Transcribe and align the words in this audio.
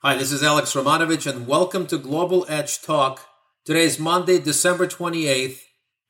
Hi, 0.00 0.14
this 0.14 0.30
is 0.30 0.44
Alex 0.44 0.74
Romanovich, 0.74 1.28
and 1.28 1.48
welcome 1.48 1.84
to 1.88 1.98
Global 1.98 2.46
Edge 2.48 2.80
Talk. 2.80 3.26
Today 3.64 3.82
is 3.82 3.98
Monday, 3.98 4.38
December 4.38 4.86
28th. 4.86 5.58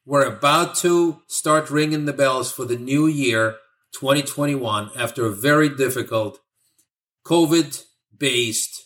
We're 0.04 0.26
about 0.26 0.74
to 0.80 1.22
start 1.26 1.70
ringing 1.70 2.04
the 2.04 2.12
bells 2.12 2.52
for 2.52 2.66
the 2.66 2.76
new 2.76 3.06
year, 3.06 3.56
2021, 3.98 4.90
after 4.94 5.24
a 5.24 5.34
very 5.34 5.70
difficult 5.70 6.38
COVID 7.24 7.82
based 8.14 8.84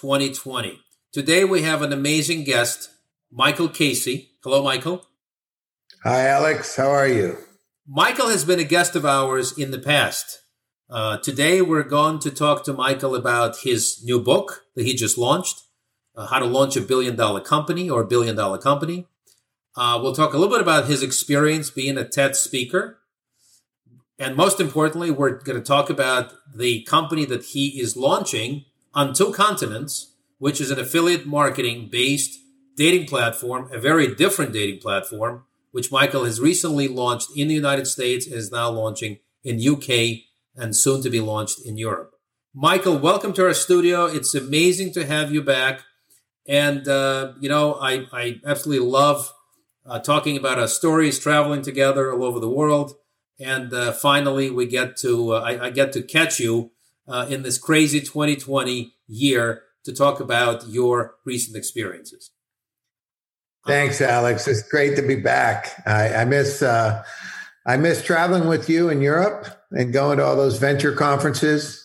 2020. 0.00 0.80
Today 1.12 1.44
we 1.44 1.60
have 1.60 1.82
an 1.82 1.92
amazing 1.92 2.44
guest, 2.44 2.88
Michael 3.30 3.68
Casey. 3.68 4.30
Hello, 4.42 4.64
Michael. 4.64 5.04
Hi, 6.02 6.26
Alex. 6.28 6.76
How 6.76 6.88
are 6.88 7.06
you? 7.06 7.36
Michael 7.86 8.30
has 8.30 8.46
been 8.46 8.58
a 8.58 8.64
guest 8.64 8.96
of 8.96 9.04
ours 9.04 9.58
in 9.58 9.70
the 9.70 9.78
past. 9.78 10.40
Uh, 10.90 11.16
today, 11.18 11.62
we're 11.62 11.84
going 11.84 12.18
to 12.18 12.32
talk 12.32 12.64
to 12.64 12.72
Michael 12.72 13.14
about 13.14 13.58
his 13.58 14.02
new 14.02 14.18
book 14.18 14.64
that 14.74 14.84
he 14.84 14.92
just 14.92 15.16
launched 15.16 15.62
uh, 16.16 16.26
How 16.26 16.40
to 16.40 16.46
Launch 16.46 16.76
a 16.76 16.80
Billion 16.80 17.14
Dollar 17.14 17.40
Company 17.40 17.88
or 17.88 18.00
a 18.00 18.06
Billion 18.06 18.34
Dollar 18.34 18.58
Company. 18.58 19.06
Uh, 19.76 20.00
we'll 20.02 20.16
talk 20.16 20.34
a 20.34 20.36
little 20.36 20.52
bit 20.52 20.60
about 20.60 20.86
his 20.86 21.00
experience 21.00 21.70
being 21.70 21.96
a 21.96 22.04
TED 22.04 22.34
speaker. 22.34 22.98
And 24.18 24.34
most 24.34 24.58
importantly, 24.58 25.12
we're 25.12 25.38
going 25.38 25.60
to 25.60 25.64
talk 25.64 25.90
about 25.90 26.32
the 26.52 26.82
company 26.82 27.24
that 27.24 27.44
he 27.44 27.80
is 27.80 27.96
launching 27.96 28.64
on 28.92 29.14
two 29.14 29.32
continents, 29.32 30.16
which 30.38 30.60
is 30.60 30.72
an 30.72 30.80
affiliate 30.80 31.24
marketing 31.24 31.88
based 31.92 32.36
dating 32.76 33.06
platform, 33.06 33.70
a 33.72 33.78
very 33.78 34.12
different 34.12 34.52
dating 34.52 34.80
platform, 34.80 35.44
which 35.70 35.92
Michael 35.92 36.24
has 36.24 36.40
recently 36.40 36.88
launched 36.88 37.28
in 37.36 37.46
the 37.46 37.54
United 37.54 37.86
States 37.86 38.26
and 38.26 38.34
is 38.34 38.50
now 38.50 38.68
launching 38.68 39.20
in 39.44 39.64
UK 39.64 40.29
and 40.56 40.74
soon 40.76 41.02
to 41.02 41.10
be 41.10 41.20
launched 41.20 41.64
in 41.64 41.76
Europe. 41.76 42.12
Michael, 42.54 42.98
welcome 42.98 43.32
to 43.34 43.46
our 43.46 43.54
studio. 43.54 44.06
It's 44.06 44.34
amazing 44.34 44.92
to 44.94 45.06
have 45.06 45.32
you 45.32 45.42
back. 45.42 45.82
And, 46.48 46.88
uh, 46.88 47.34
you 47.40 47.48
know, 47.48 47.74
I, 47.74 48.06
I 48.12 48.40
absolutely 48.44 48.86
love 48.88 49.32
uh, 49.86 50.00
talking 50.00 50.36
about 50.36 50.58
our 50.58 50.66
stories, 50.66 51.18
traveling 51.18 51.62
together 51.62 52.12
all 52.12 52.24
over 52.24 52.40
the 52.40 52.50
world. 52.50 52.94
And 53.38 53.72
uh, 53.72 53.92
finally, 53.92 54.50
we 54.50 54.66
get 54.66 54.96
to, 54.98 55.34
uh, 55.34 55.40
I, 55.40 55.66
I, 55.66 55.70
get 55.70 55.92
to 55.92 56.02
catch 56.02 56.40
you 56.40 56.72
uh, 57.08 57.26
in 57.30 57.42
this 57.42 57.56
crazy 57.56 58.00
2020 58.00 58.94
year 59.06 59.62
to 59.84 59.92
talk 59.92 60.20
about 60.20 60.68
your 60.68 61.14
recent 61.24 61.56
experiences. 61.56 62.32
Thanks, 63.66 64.00
Alex. 64.00 64.48
It's 64.48 64.62
great 64.62 64.96
to 64.96 65.02
be 65.02 65.16
back. 65.16 65.82
I, 65.86 66.14
I 66.16 66.24
miss 66.24 66.62
uh, 66.62 67.04
I 67.66 67.76
miss 67.76 68.02
traveling 68.02 68.48
with 68.48 68.68
you 68.70 68.88
in 68.88 69.02
Europe 69.02 69.46
and 69.72 69.92
going 69.92 70.18
to 70.18 70.24
all 70.24 70.36
those 70.36 70.58
venture 70.58 70.92
conferences. 70.92 71.76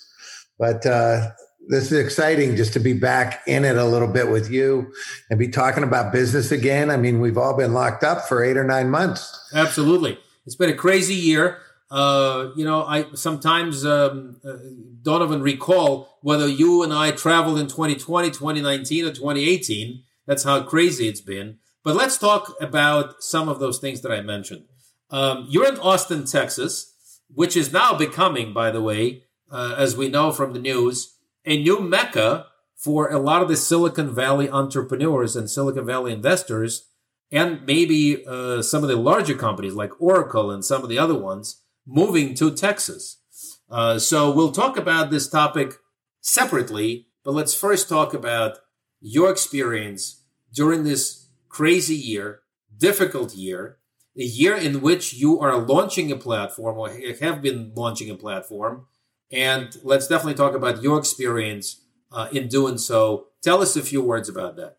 But 0.57 0.85
uh, 0.85 1.31
this 1.67 1.91
is 1.91 1.99
exciting 1.99 2.55
just 2.55 2.73
to 2.73 2.79
be 2.79 2.93
back 2.93 3.41
in 3.47 3.65
it 3.65 3.77
a 3.77 3.85
little 3.85 4.07
bit 4.07 4.29
with 4.29 4.49
you 4.51 4.91
and 5.29 5.39
be 5.39 5.47
talking 5.47 5.83
about 5.83 6.11
business 6.11 6.51
again. 6.51 6.89
I 6.89 6.97
mean, 6.97 7.19
we've 7.19 7.37
all 7.37 7.55
been 7.55 7.73
locked 7.73 8.03
up 8.03 8.27
for 8.27 8.43
eight 8.43 8.57
or 8.57 8.63
nine 8.63 8.89
months. 8.89 9.37
Absolutely. 9.53 10.19
It's 10.45 10.55
been 10.55 10.69
a 10.69 10.75
crazy 10.75 11.15
year. 11.15 11.59
Uh, 11.89 12.49
you 12.55 12.65
know, 12.65 12.83
I 12.83 13.05
sometimes 13.13 13.85
um, 13.85 14.37
uh, 14.47 14.57
don't 15.01 15.21
even 15.21 15.41
recall 15.41 16.17
whether 16.21 16.47
you 16.47 16.83
and 16.83 16.91
I 16.91 17.11
traveled 17.11 17.59
in 17.59 17.67
2020, 17.67 18.29
2019, 18.31 19.05
or 19.05 19.11
2018. 19.11 20.03
That's 20.25 20.43
how 20.43 20.63
crazy 20.63 21.07
it's 21.07 21.21
been. 21.21 21.59
But 21.83 21.95
let's 21.95 22.17
talk 22.17 22.55
about 22.59 23.23
some 23.23 23.47
of 23.47 23.59
those 23.59 23.77
things 23.77 24.01
that 24.01 24.11
I 24.11 24.21
mentioned. 24.21 24.65
Um, 25.11 25.45
you're 25.47 25.67
in 25.67 25.77
Austin, 25.77 26.25
Texas, 26.25 26.94
which 27.33 27.55
is 27.57 27.73
now 27.73 27.93
becoming, 27.93 28.53
by 28.53 28.71
the 28.71 28.81
way, 28.81 29.23
uh, 29.51 29.75
as 29.77 29.95
we 29.95 30.09
know 30.09 30.31
from 30.31 30.53
the 30.53 30.59
news, 30.59 31.17
a 31.45 31.61
new 31.61 31.79
mecca 31.79 32.47
for 32.75 33.09
a 33.09 33.19
lot 33.19 33.41
of 33.41 33.47
the 33.47 33.55
Silicon 33.55 34.13
Valley 34.13 34.49
entrepreneurs 34.49 35.35
and 35.35 35.49
Silicon 35.49 35.85
Valley 35.85 36.11
investors, 36.11 36.89
and 37.31 37.65
maybe 37.65 38.25
uh, 38.25 38.61
some 38.61 38.83
of 38.83 38.89
the 38.89 38.95
larger 38.95 39.35
companies 39.35 39.73
like 39.73 39.99
Oracle 40.01 40.51
and 40.51 40.63
some 40.63 40.83
of 40.83 40.89
the 40.89 40.99
other 40.99 41.17
ones 41.17 41.61
moving 41.85 42.33
to 42.35 42.51
Texas. 42.51 43.21
Uh, 43.69 43.97
so 43.97 44.31
we'll 44.31 44.51
talk 44.51 44.77
about 44.77 45.09
this 45.09 45.27
topic 45.27 45.73
separately, 46.21 47.07
but 47.23 47.33
let's 47.33 47.55
first 47.55 47.89
talk 47.89 48.13
about 48.13 48.59
your 49.01 49.31
experience 49.31 50.23
during 50.53 50.83
this 50.83 51.27
crazy 51.49 51.95
year, 51.95 52.41
difficult 52.77 53.33
year, 53.35 53.77
a 54.17 54.23
year 54.23 54.55
in 54.55 54.81
which 54.81 55.13
you 55.13 55.39
are 55.39 55.57
launching 55.57 56.11
a 56.11 56.15
platform 56.15 56.77
or 56.77 56.89
have 57.19 57.41
been 57.41 57.71
launching 57.75 58.09
a 58.09 58.15
platform. 58.15 58.85
And 59.31 59.75
let's 59.83 60.07
definitely 60.07 60.35
talk 60.35 60.55
about 60.55 60.81
your 60.81 60.97
experience 60.97 61.81
uh, 62.11 62.27
in 62.31 62.47
doing 62.47 62.77
so. 62.77 63.27
Tell 63.41 63.61
us 63.61 63.75
a 63.75 63.81
few 63.81 64.01
words 64.01 64.29
about 64.29 64.55
that. 64.55 64.77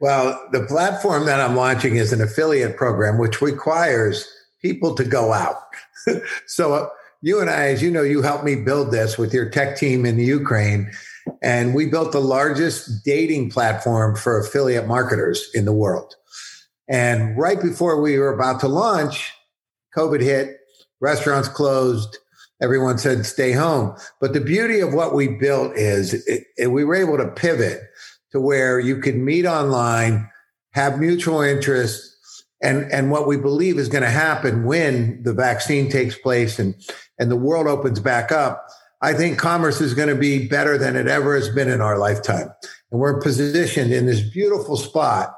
Well, 0.00 0.48
the 0.50 0.64
platform 0.64 1.26
that 1.26 1.40
I'm 1.40 1.56
launching 1.56 1.96
is 1.96 2.12
an 2.12 2.22
affiliate 2.22 2.76
program, 2.76 3.18
which 3.18 3.42
requires 3.42 4.26
people 4.62 4.94
to 4.94 5.04
go 5.04 5.32
out. 5.32 5.58
so, 6.46 6.72
uh, 6.72 6.88
you 7.22 7.38
and 7.40 7.50
I, 7.50 7.68
as 7.68 7.82
you 7.82 7.90
know, 7.90 8.02
you 8.02 8.22
helped 8.22 8.44
me 8.44 8.56
build 8.56 8.92
this 8.92 9.18
with 9.18 9.34
your 9.34 9.50
tech 9.50 9.76
team 9.76 10.06
in 10.06 10.16
the 10.16 10.24
Ukraine. 10.24 10.90
And 11.42 11.74
we 11.74 11.86
built 11.86 12.12
the 12.12 12.20
largest 12.20 13.04
dating 13.04 13.50
platform 13.50 14.16
for 14.16 14.40
affiliate 14.40 14.86
marketers 14.86 15.50
in 15.52 15.66
the 15.66 15.72
world. 15.72 16.14
And 16.90 17.38
right 17.38 17.62
before 17.62 18.00
we 18.00 18.18
were 18.18 18.34
about 18.34 18.58
to 18.60 18.68
launch, 18.68 19.32
COVID 19.96 20.20
hit, 20.20 20.58
restaurants 21.00 21.48
closed, 21.48 22.18
everyone 22.60 22.98
said 22.98 23.24
stay 23.24 23.52
home. 23.52 23.96
But 24.20 24.32
the 24.32 24.40
beauty 24.40 24.80
of 24.80 24.92
what 24.92 25.14
we 25.14 25.28
built 25.28 25.76
is 25.76 26.14
it, 26.26 26.44
it, 26.56 26.66
we 26.66 26.84
were 26.84 26.96
able 26.96 27.16
to 27.16 27.28
pivot 27.28 27.80
to 28.32 28.40
where 28.40 28.80
you 28.80 28.98
could 28.98 29.16
meet 29.16 29.46
online, 29.46 30.28
have 30.72 30.98
mutual 30.98 31.40
interest, 31.40 32.08
and, 32.60 32.90
and 32.92 33.12
what 33.12 33.28
we 33.28 33.36
believe 33.36 33.78
is 33.78 33.88
going 33.88 34.02
to 34.02 34.10
happen 34.10 34.64
when 34.64 35.22
the 35.22 35.32
vaccine 35.32 35.90
takes 35.90 36.18
place 36.18 36.58
and, 36.58 36.74
and 37.20 37.30
the 37.30 37.36
world 37.36 37.68
opens 37.68 38.00
back 38.00 38.32
up. 38.32 38.66
I 39.00 39.14
think 39.14 39.38
commerce 39.38 39.80
is 39.80 39.94
going 39.94 40.08
to 40.08 40.14
be 40.14 40.46
better 40.48 40.76
than 40.76 40.96
it 40.96 41.06
ever 41.06 41.36
has 41.36 41.48
been 41.48 41.70
in 41.70 41.80
our 41.80 41.98
lifetime. 41.98 42.50
And 42.90 43.00
we're 43.00 43.20
positioned 43.20 43.92
in 43.92 44.06
this 44.06 44.20
beautiful 44.20 44.76
spot 44.76 45.34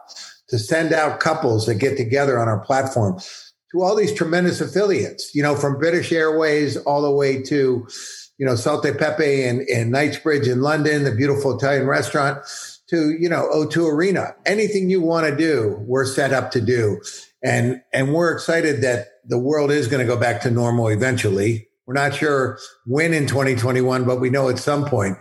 to 0.52 0.58
send 0.58 0.92
out 0.92 1.18
couples 1.18 1.64
that 1.64 1.76
get 1.76 1.96
together 1.96 2.38
on 2.38 2.46
our 2.46 2.60
platform 2.60 3.18
to 3.72 3.80
all 3.80 3.96
these 3.96 4.12
tremendous 4.12 4.60
affiliates, 4.60 5.34
you 5.34 5.42
know, 5.42 5.56
from 5.56 5.78
British 5.78 6.12
Airways 6.12 6.76
all 6.76 7.00
the 7.00 7.10
way 7.10 7.42
to, 7.42 7.88
you 8.36 8.46
know, 8.46 8.52
Salte 8.52 8.96
Pepe 8.98 9.44
and, 9.44 9.62
and 9.62 9.90
Knightsbridge 9.90 10.46
in 10.46 10.60
London, 10.60 11.04
the 11.04 11.14
beautiful 11.14 11.56
Italian 11.56 11.86
restaurant, 11.86 12.44
to, 12.90 13.12
you 13.12 13.30
know, 13.30 13.48
O2 13.54 13.90
Arena. 13.90 14.34
Anything 14.44 14.90
you 14.90 15.00
want 15.00 15.26
to 15.26 15.34
do, 15.34 15.82
we're 15.86 16.04
set 16.04 16.34
up 16.34 16.50
to 16.50 16.60
do. 16.60 17.00
And 17.42 17.80
and 17.94 18.12
we're 18.12 18.30
excited 18.30 18.82
that 18.82 19.06
the 19.24 19.38
world 19.38 19.70
is 19.70 19.88
going 19.88 20.06
to 20.06 20.14
go 20.14 20.20
back 20.20 20.42
to 20.42 20.50
normal 20.50 20.88
eventually. 20.88 21.66
We're 21.86 21.94
not 21.94 22.14
sure 22.14 22.58
when 22.84 23.14
in 23.14 23.26
2021, 23.26 24.04
but 24.04 24.20
we 24.20 24.28
know 24.28 24.50
at 24.50 24.58
some 24.58 24.84
point. 24.84 25.16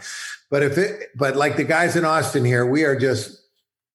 But 0.49 0.61
if 0.61 0.77
it, 0.77 1.07
but 1.15 1.37
like 1.37 1.55
the 1.55 1.63
guys 1.63 1.95
in 1.95 2.03
Austin 2.03 2.43
here, 2.43 2.65
we 2.65 2.83
are 2.83 2.99
just 2.99 3.40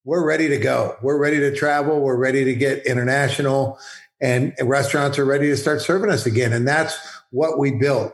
we're 0.07 0.25
ready 0.25 0.47
to 0.47 0.57
go. 0.57 0.95
We're 1.01 1.17
ready 1.17 1.37
to 1.41 1.53
travel. 1.53 1.99
We're 1.99 2.15
ready 2.15 2.45
to 2.45 2.55
get 2.55 2.85
international, 2.85 3.77
and 4.21 4.53
restaurants 4.61 5.19
are 5.19 5.25
ready 5.25 5.47
to 5.47 5.57
start 5.57 5.81
serving 5.81 6.09
us 6.09 6.25
again. 6.25 6.53
And 6.53 6.65
that's 6.65 6.97
what 7.31 7.59
we 7.59 7.71
built. 7.71 8.13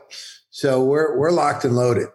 So 0.50 0.82
we're 0.82 1.16
we're 1.16 1.30
locked 1.30 1.64
and 1.64 1.76
loaded. 1.76 2.08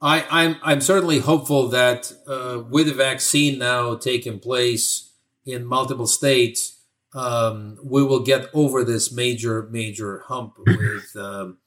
I, 0.00 0.20
am 0.20 0.26
I'm, 0.30 0.56
I'm 0.62 0.80
certainly 0.80 1.18
hopeful 1.18 1.68
that 1.68 2.12
uh, 2.26 2.62
with 2.66 2.86
the 2.86 2.94
vaccine 2.94 3.58
now 3.58 3.94
taking 3.94 4.40
place 4.40 5.12
in 5.44 5.66
multiple 5.66 6.06
states, 6.06 6.82
um, 7.14 7.78
we 7.84 8.02
will 8.02 8.20
get 8.20 8.48
over 8.54 8.84
this 8.84 9.12
major 9.12 9.68
major 9.70 10.20
hump 10.28 10.54
with 10.66 11.14
um, 11.14 11.58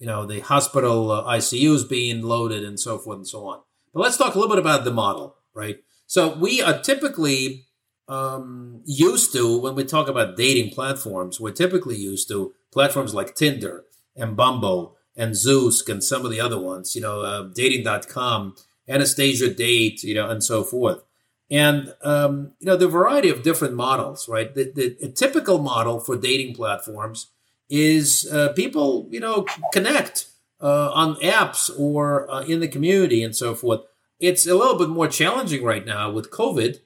you 0.00 0.08
know 0.08 0.26
the 0.26 0.40
hospital 0.40 1.12
uh, 1.12 1.22
ICUs 1.36 1.88
being 1.88 2.22
loaded 2.22 2.64
and 2.64 2.80
so 2.80 2.98
forth 2.98 3.18
and 3.18 3.28
so 3.28 3.46
on. 3.46 3.60
But 3.94 4.00
let's 4.00 4.16
talk 4.16 4.34
a 4.34 4.38
little 4.40 4.52
bit 4.52 4.58
about 4.60 4.82
the 4.82 4.90
model, 4.90 5.36
right? 5.54 5.78
So 6.08 6.34
we 6.34 6.62
are 6.62 6.80
typically 6.80 7.66
um, 8.08 8.80
used 8.86 9.30
to, 9.34 9.60
when 9.60 9.74
we 9.74 9.84
talk 9.84 10.08
about 10.08 10.36
dating 10.36 10.70
platforms, 10.70 11.38
we're 11.38 11.52
typically 11.52 11.96
used 11.96 12.28
to 12.28 12.54
platforms 12.72 13.14
like 13.14 13.34
Tinder 13.34 13.84
and 14.16 14.34
Bumble 14.34 14.96
and 15.14 15.34
Zoosk 15.34 15.90
and 15.90 16.02
some 16.02 16.24
of 16.24 16.30
the 16.30 16.40
other 16.40 16.58
ones, 16.58 16.96
you 16.96 17.02
know, 17.02 17.20
uh, 17.20 17.42
dating.com, 17.42 18.56
Anastasia 18.88 19.52
Date, 19.52 20.02
you 20.02 20.14
know, 20.14 20.30
and 20.30 20.42
so 20.42 20.64
forth. 20.64 21.04
And, 21.50 21.94
um, 22.02 22.52
you 22.58 22.66
know, 22.66 22.76
the 22.76 22.88
variety 22.88 23.28
of 23.28 23.42
different 23.42 23.74
models, 23.74 24.30
right? 24.30 24.54
The, 24.54 24.72
the 24.74 25.12
typical 25.14 25.58
model 25.58 26.00
for 26.00 26.16
dating 26.16 26.54
platforms 26.54 27.26
is 27.68 28.26
uh, 28.32 28.54
people, 28.54 29.08
you 29.10 29.20
know, 29.20 29.44
connect 29.74 30.26
uh, 30.62 30.90
on 30.92 31.16
apps 31.16 31.70
or 31.78 32.30
uh, 32.30 32.44
in 32.44 32.60
the 32.60 32.68
community 32.68 33.22
and 33.22 33.36
so 33.36 33.54
forth. 33.54 33.80
It's 34.18 34.46
a 34.46 34.54
little 34.54 34.76
bit 34.76 34.88
more 34.88 35.08
challenging 35.08 35.62
right 35.62 35.86
now 35.86 36.10
with 36.10 36.30
COVID, 36.30 36.80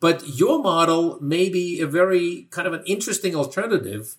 but 0.00 0.26
your 0.26 0.62
model 0.62 1.18
may 1.20 1.48
be 1.48 1.80
a 1.80 1.86
very 1.86 2.48
kind 2.50 2.66
of 2.66 2.74
an 2.74 2.82
interesting 2.86 3.34
alternative 3.34 4.16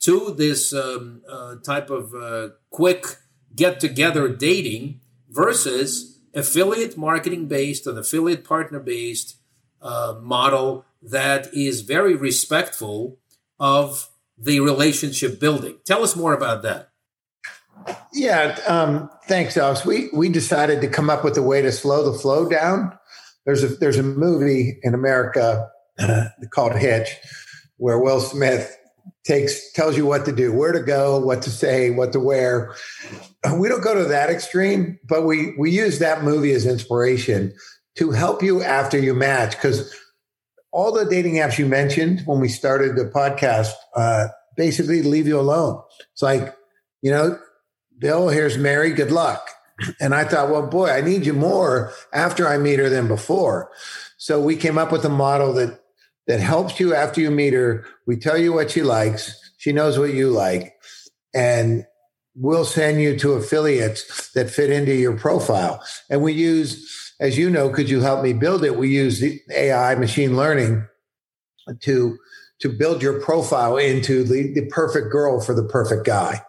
to 0.00 0.34
this 0.36 0.74
um, 0.74 1.22
uh, 1.28 1.56
type 1.56 1.88
of 1.88 2.14
uh, 2.14 2.48
quick 2.70 3.06
get 3.54 3.80
together 3.80 4.28
dating 4.28 5.00
versus 5.30 6.18
affiliate 6.34 6.96
marketing 6.96 7.46
based, 7.46 7.86
an 7.86 7.96
affiliate 7.96 8.44
partner 8.44 8.80
based 8.80 9.36
uh, 9.80 10.18
model 10.20 10.84
that 11.02 11.52
is 11.54 11.82
very 11.82 12.14
respectful 12.14 13.18
of 13.58 14.10
the 14.36 14.60
relationship 14.60 15.40
building. 15.40 15.76
Tell 15.84 16.02
us 16.02 16.16
more 16.16 16.34
about 16.34 16.62
that. 16.62 16.90
Yeah, 18.12 18.58
um, 18.66 19.10
thanks, 19.26 19.56
Alex. 19.56 19.84
We 19.84 20.08
we 20.12 20.28
decided 20.28 20.80
to 20.80 20.88
come 20.88 21.10
up 21.10 21.24
with 21.24 21.36
a 21.36 21.42
way 21.42 21.62
to 21.62 21.72
slow 21.72 22.10
the 22.10 22.16
flow 22.18 22.48
down. 22.48 22.96
There's 23.44 23.62
a 23.62 23.68
there's 23.68 23.98
a 23.98 24.02
movie 24.02 24.78
in 24.82 24.94
America 24.94 25.68
uh, 25.98 26.26
called 26.50 26.76
Hitch, 26.76 27.16
where 27.76 27.98
Will 27.98 28.20
Smith 28.20 28.76
takes 29.24 29.72
tells 29.72 29.96
you 29.96 30.06
what 30.06 30.24
to 30.26 30.32
do, 30.32 30.52
where 30.52 30.72
to 30.72 30.80
go, 30.80 31.18
what 31.18 31.42
to 31.42 31.50
say, 31.50 31.90
what 31.90 32.12
to 32.12 32.20
wear. 32.20 32.74
We 33.58 33.68
don't 33.68 33.82
go 33.82 33.94
to 33.94 34.04
that 34.04 34.30
extreme, 34.30 34.98
but 35.04 35.24
we 35.24 35.54
we 35.58 35.70
use 35.70 35.98
that 35.98 36.22
movie 36.22 36.52
as 36.52 36.66
inspiration 36.66 37.52
to 37.96 38.10
help 38.10 38.42
you 38.42 38.62
after 38.62 38.98
you 38.98 39.14
match 39.14 39.52
because 39.52 39.94
all 40.72 40.92
the 40.92 41.04
dating 41.04 41.34
apps 41.34 41.58
you 41.58 41.66
mentioned 41.66 42.22
when 42.26 42.40
we 42.40 42.48
started 42.48 42.96
the 42.96 43.04
podcast 43.04 43.72
uh, 43.94 44.28
basically 44.56 45.02
leave 45.02 45.26
you 45.26 45.38
alone. 45.38 45.82
It's 46.12 46.22
like 46.22 46.54
you 47.02 47.10
know 47.10 47.38
Bill, 47.98 48.28
here's 48.28 48.58
Mary, 48.58 48.92
good 48.92 49.12
luck. 49.12 49.50
And 50.00 50.14
I 50.14 50.24
thought, 50.24 50.50
well, 50.50 50.66
boy, 50.66 50.90
I 50.90 51.00
need 51.00 51.26
you 51.26 51.32
more 51.32 51.92
after 52.12 52.46
I 52.46 52.58
meet 52.58 52.78
her 52.78 52.88
than 52.88 53.08
before. 53.08 53.70
So 54.18 54.40
we 54.40 54.56
came 54.56 54.78
up 54.78 54.92
with 54.92 55.04
a 55.04 55.10
model 55.10 55.52
that 55.54 55.80
that 56.26 56.40
helps 56.40 56.80
you 56.80 56.94
after 56.94 57.20
you 57.20 57.30
meet 57.30 57.52
her. 57.52 57.84
We 58.06 58.16
tell 58.16 58.38
you 58.38 58.52
what 58.52 58.70
she 58.70 58.82
likes. 58.82 59.38
She 59.58 59.72
knows 59.72 59.98
what 59.98 60.14
you 60.14 60.30
like. 60.30 60.74
And 61.34 61.84
we'll 62.34 62.64
send 62.64 63.00
you 63.00 63.18
to 63.18 63.32
affiliates 63.32 64.32
that 64.32 64.50
fit 64.50 64.70
into 64.70 64.94
your 64.94 65.16
profile. 65.16 65.82
And 66.08 66.22
we 66.22 66.32
use, 66.32 67.14
as 67.20 67.36
you 67.36 67.50
know, 67.50 67.68
could 67.68 67.90
you 67.90 68.00
help 68.00 68.22
me 68.22 68.32
build 68.32 68.64
it? 68.64 68.76
We 68.76 68.88
use 68.88 69.20
the 69.20 69.40
AI 69.54 69.94
machine 69.96 70.36
learning 70.36 70.86
to 71.80 72.16
to 72.60 72.68
build 72.68 73.02
your 73.02 73.20
profile 73.20 73.76
into 73.76 74.22
the, 74.22 74.52
the 74.54 74.64
perfect 74.66 75.10
girl 75.10 75.40
for 75.40 75.54
the 75.54 75.64
perfect 75.64 76.06
guy. 76.06 76.40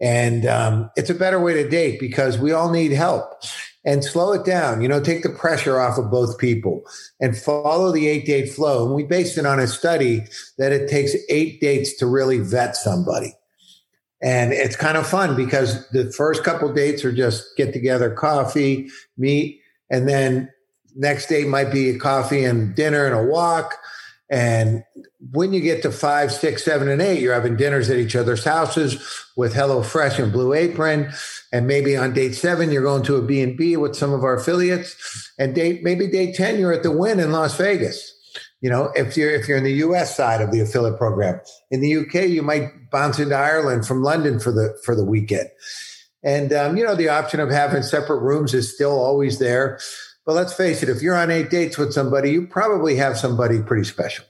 And 0.00 0.46
um, 0.46 0.90
it's 0.96 1.10
a 1.10 1.14
better 1.14 1.40
way 1.40 1.54
to 1.54 1.68
date 1.68 1.98
because 1.98 2.38
we 2.38 2.52
all 2.52 2.70
need 2.70 2.92
help. 2.92 3.42
And 3.84 4.04
slow 4.04 4.32
it 4.32 4.44
down, 4.44 4.82
you 4.82 4.88
know, 4.88 5.00
take 5.00 5.22
the 5.22 5.30
pressure 5.30 5.80
off 5.80 5.96
of 5.96 6.10
both 6.10 6.36
people 6.36 6.82
and 7.20 7.34
follow 7.34 7.90
the 7.90 8.06
eight 8.06 8.26
date 8.26 8.50
flow. 8.50 8.84
And 8.84 8.94
we 8.94 9.04
based 9.04 9.38
it 9.38 9.46
on 9.46 9.58
a 9.58 9.66
study 9.66 10.24
that 10.58 10.72
it 10.72 10.90
takes 10.90 11.14
eight 11.30 11.60
dates 11.60 11.96
to 11.98 12.06
really 12.06 12.38
vet 12.38 12.76
somebody. 12.76 13.34
And 14.20 14.52
it's 14.52 14.76
kind 14.76 14.98
of 14.98 15.06
fun 15.06 15.36
because 15.36 15.88
the 15.90 16.12
first 16.12 16.44
couple 16.44 16.70
dates 16.72 17.04
are 17.04 17.12
just 17.12 17.56
get 17.56 17.72
together, 17.72 18.10
coffee, 18.10 18.90
meet, 19.16 19.60
and 19.90 20.08
then 20.08 20.50
next 20.96 21.28
date 21.28 21.46
might 21.46 21.72
be 21.72 21.90
a 21.90 21.98
coffee 21.98 22.44
and 22.44 22.74
dinner 22.74 23.06
and 23.06 23.14
a 23.14 23.22
walk. 23.22 23.76
And 24.28 24.82
when 25.32 25.52
you 25.52 25.60
get 25.60 25.82
to 25.82 25.90
five, 25.90 26.32
six, 26.32 26.64
seven, 26.64 26.88
and 26.88 27.02
eight, 27.02 27.20
you're 27.20 27.34
having 27.34 27.56
dinners 27.56 27.90
at 27.90 27.98
each 27.98 28.16
other's 28.16 28.44
houses 28.44 29.02
with 29.36 29.54
Hello 29.54 29.82
Fresh 29.82 30.18
and 30.18 30.32
Blue 30.32 30.54
Apron. 30.54 31.10
And 31.52 31.66
maybe 31.66 31.96
on 31.96 32.14
date 32.14 32.34
seven, 32.34 32.70
you're 32.70 32.82
going 32.82 33.02
to 33.04 33.16
a 33.16 33.22
B&B 33.22 33.76
with 33.76 33.96
some 33.96 34.12
of 34.12 34.24
our 34.24 34.34
affiliates. 34.34 35.32
And 35.38 35.54
date 35.54 35.82
maybe 35.82 36.06
day 36.06 36.32
10, 36.32 36.58
you're 36.58 36.72
at 36.72 36.82
the 36.82 36.90
Wynn 36.90 37.20
in 37.20 37.32
Las 37.32 37.56
Vegas. 37.56 38.14
You 38.60 38.70
know, 38.70 38.90
if 38.96 39.16
you're 39.16 39.30
if 39.30 39.46
you're 39.46 39.56
in 39.56 39.64
the 39.64 39.74
US 39.84 40.16
side 40.16 40.40
of 40.40 40.50
the 40.50 40.60
affiliate 40.60 40.98
program. 40.98 41.40
In 41.70 41.80
the 41.80 41.96
UK, 41.96 42.28
you 42.28 42.42
might 42.42 42.90
bounce 42.90 43.18
into 43.18 43.36
Ireland 43.36 43.86
from 43.86 44.02
London 44.02 44.40
for 44.40 44.50
the 44.50 44.76
for 44.84 44.96
the 44.96 45.04
weekend. 45.04 45.48
And 46.24 46.52
um, 46.52 46.76
you 46.76 46.84
know, 46.84 46.96
the 46.96 47.08
option 47.08 47.38
of 47.38 47.50
having 47.50 47.82
separate 47.82 48.20
rooms 48.20 48.54
is 48.54 48.74
still 48.74 48.98
always 48.98 49.38
there. 49.38 49.78
But 50.26 50.34
let's 50.34 50.52
face 50.52 50.82
it, 50.82 50.88
if 50.88 51.02
you're 51.02 51.16
on 51.16 51.30
eight 51.30 51.50
dates 51.50 51.78
with 51.78 51.92
somebody, 51.92 52.32
you 52.32 52.48
probably 52.48 52.96
have 52.96 53.16
somebody 53.16 53.62
pretty 53.62 53.84
special. 53.84 54.24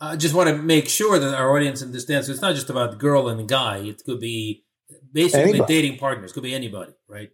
I 0.00 0.16
just 0.16 0.34
want 0.34 0.48
to 0.48 0.56
make 0.56 0.88
sure 0.88 1.18
that 1.18 1.34
our 1.34 1.56
audience 1.56 1.82
understands. 1.82 2.26
So 2.26 2.32
it's 2.32 2.42
not 2.42 2.54
just 2.54 2.70
about 2.70 2.92
the 2.92 2.96
girl 2.96 3.28
and 3.28 3.40
the 3.40 3.44
guy. 3.44 3.78
It 3.78 4.02
could 4.04 4.20
be 4.20 4.64
basically 5.12 5.50
anybody. 5.50 5.74
dating 5.74 5.98
partners. 5.98 6.30
It 6.30 6.34
could 6.34 6.42
be 6.42 6.54
anybody, 6.54 6.92
right? 7.08 7.30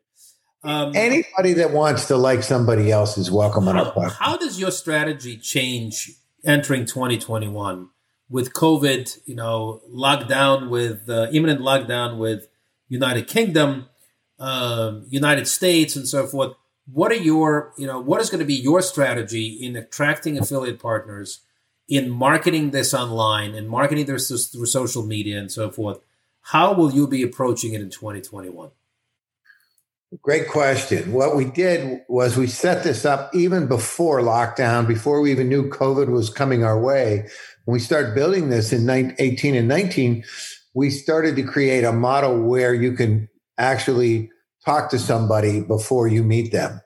Um, 0.64 0.92
anybody 0.94 1.54
that 1.54 1.72
wants 1.72 2.06
to 2.06 2.16
like 2.16 2.44
somebody 2.44 2.92
else 2.92 3.18
is 3.18 3.30
welcome 3.30 3.64
how, 3.64 3.70
on 3.70 3.78
our 3.78 3.92
platform. 3.92 4.16
How 4.20 4.36
does 4.36 4.60
your 4.60 4.70
strategy 4.70 5.36
change 5.36 6.12
entering 6.44 6.86
2021 6.86 7.88
with 8.28 8.52
COVID? 8.52 9.18
You 9.26 9.34
know, 9.34 9.80
lockdown 9.90 10.70
with 10.70 11.08
uh, 11.08 11.28
imminent 11.32 11.60
lockdown 11.60 12.18
with 12.18 12.46
United 12.88 13.26
Kingdom, 13.26 13.88
uh, 14.38 15.00
United 15.08 15.48
States, 15.48 15.96
and 15.96 16.06
so 16.06 16.28
forth 16.28 16.54
what 16.86 17.12
are 17.12 17.16
your 17.16 17.72
you 17.76 17.86
know 17.86 18.00
what 18.00 18.20
is 18.20 18.30
going 18.30 18.40
to 18.40 18.44
be 18.44 18.54
your 18.54 18.82
strategy 18.82 19.58
in 19.60 19.76
attracting 19.76 20.38
affiliate 20.38 20.80
partners 20.80 21.40
in 21.88 22.10
marketing 22.10 22.70
this 22.70 22.94
online 22.94 23.54
and 23.54 23.68
marketing 23.68 24.06
this 24.06 24.48
through 24.48 24.66
social 24.66 25.04
media 25.04 25.38
and 25.38 25.50
so 25.50 25.70
forth 25.70 25.98
how 26.46 26.72
will 26.72 26.92
you 26.92 27.06
be 27.06 27.22
approaching 27.22 27.74
it 27.74 27.80
in 27.80 27.90
2021 27.90 28.70
great 30.20 30.48
question. 30.48 31.12
What 31.12 31.36
we 31.36 31.46
did 31.46 32.02
was 32.06 32.36
we 32.36 32.46
set 32.46 32.84
this 32.84 33.06
up 33.06 33.34
even 33.34 33.66
before 33.66 34.20
lockdown 34.20 34.86
before 34.86 35.22
we 35.22 35.30
even 35.30 35.48
knew 35.48 35.70
covid 35.70 36.08
was 36.08 36.28
coming 36.28 36.64
our 36.64 36.78
way. 36.78 37.28
When 37.64 37.72
we 37.72 37.78
started 37.78 38.14
building 38.14 38.50
this 38.50 38.74
in 38.74 38.88
18 38.90 39.54
and 39.54 39.68
19 39.68 40.24
we 40.74 40.90
started 40.90 41.36
to 41.36 41.42
create 41.42 41.84
a 41.84 41.92
model 41.92 42.42
where 42.42 42.74
you 42.74 42.92
can 42.92 43.28
actually 43.58 44.30
talk 44.64 44.90
to 44.90 44.98
somebody 44.98 45.60
before 45.60 46.08
you 46.08 46.22
meet 46.22 46.52
them 46.52 46.80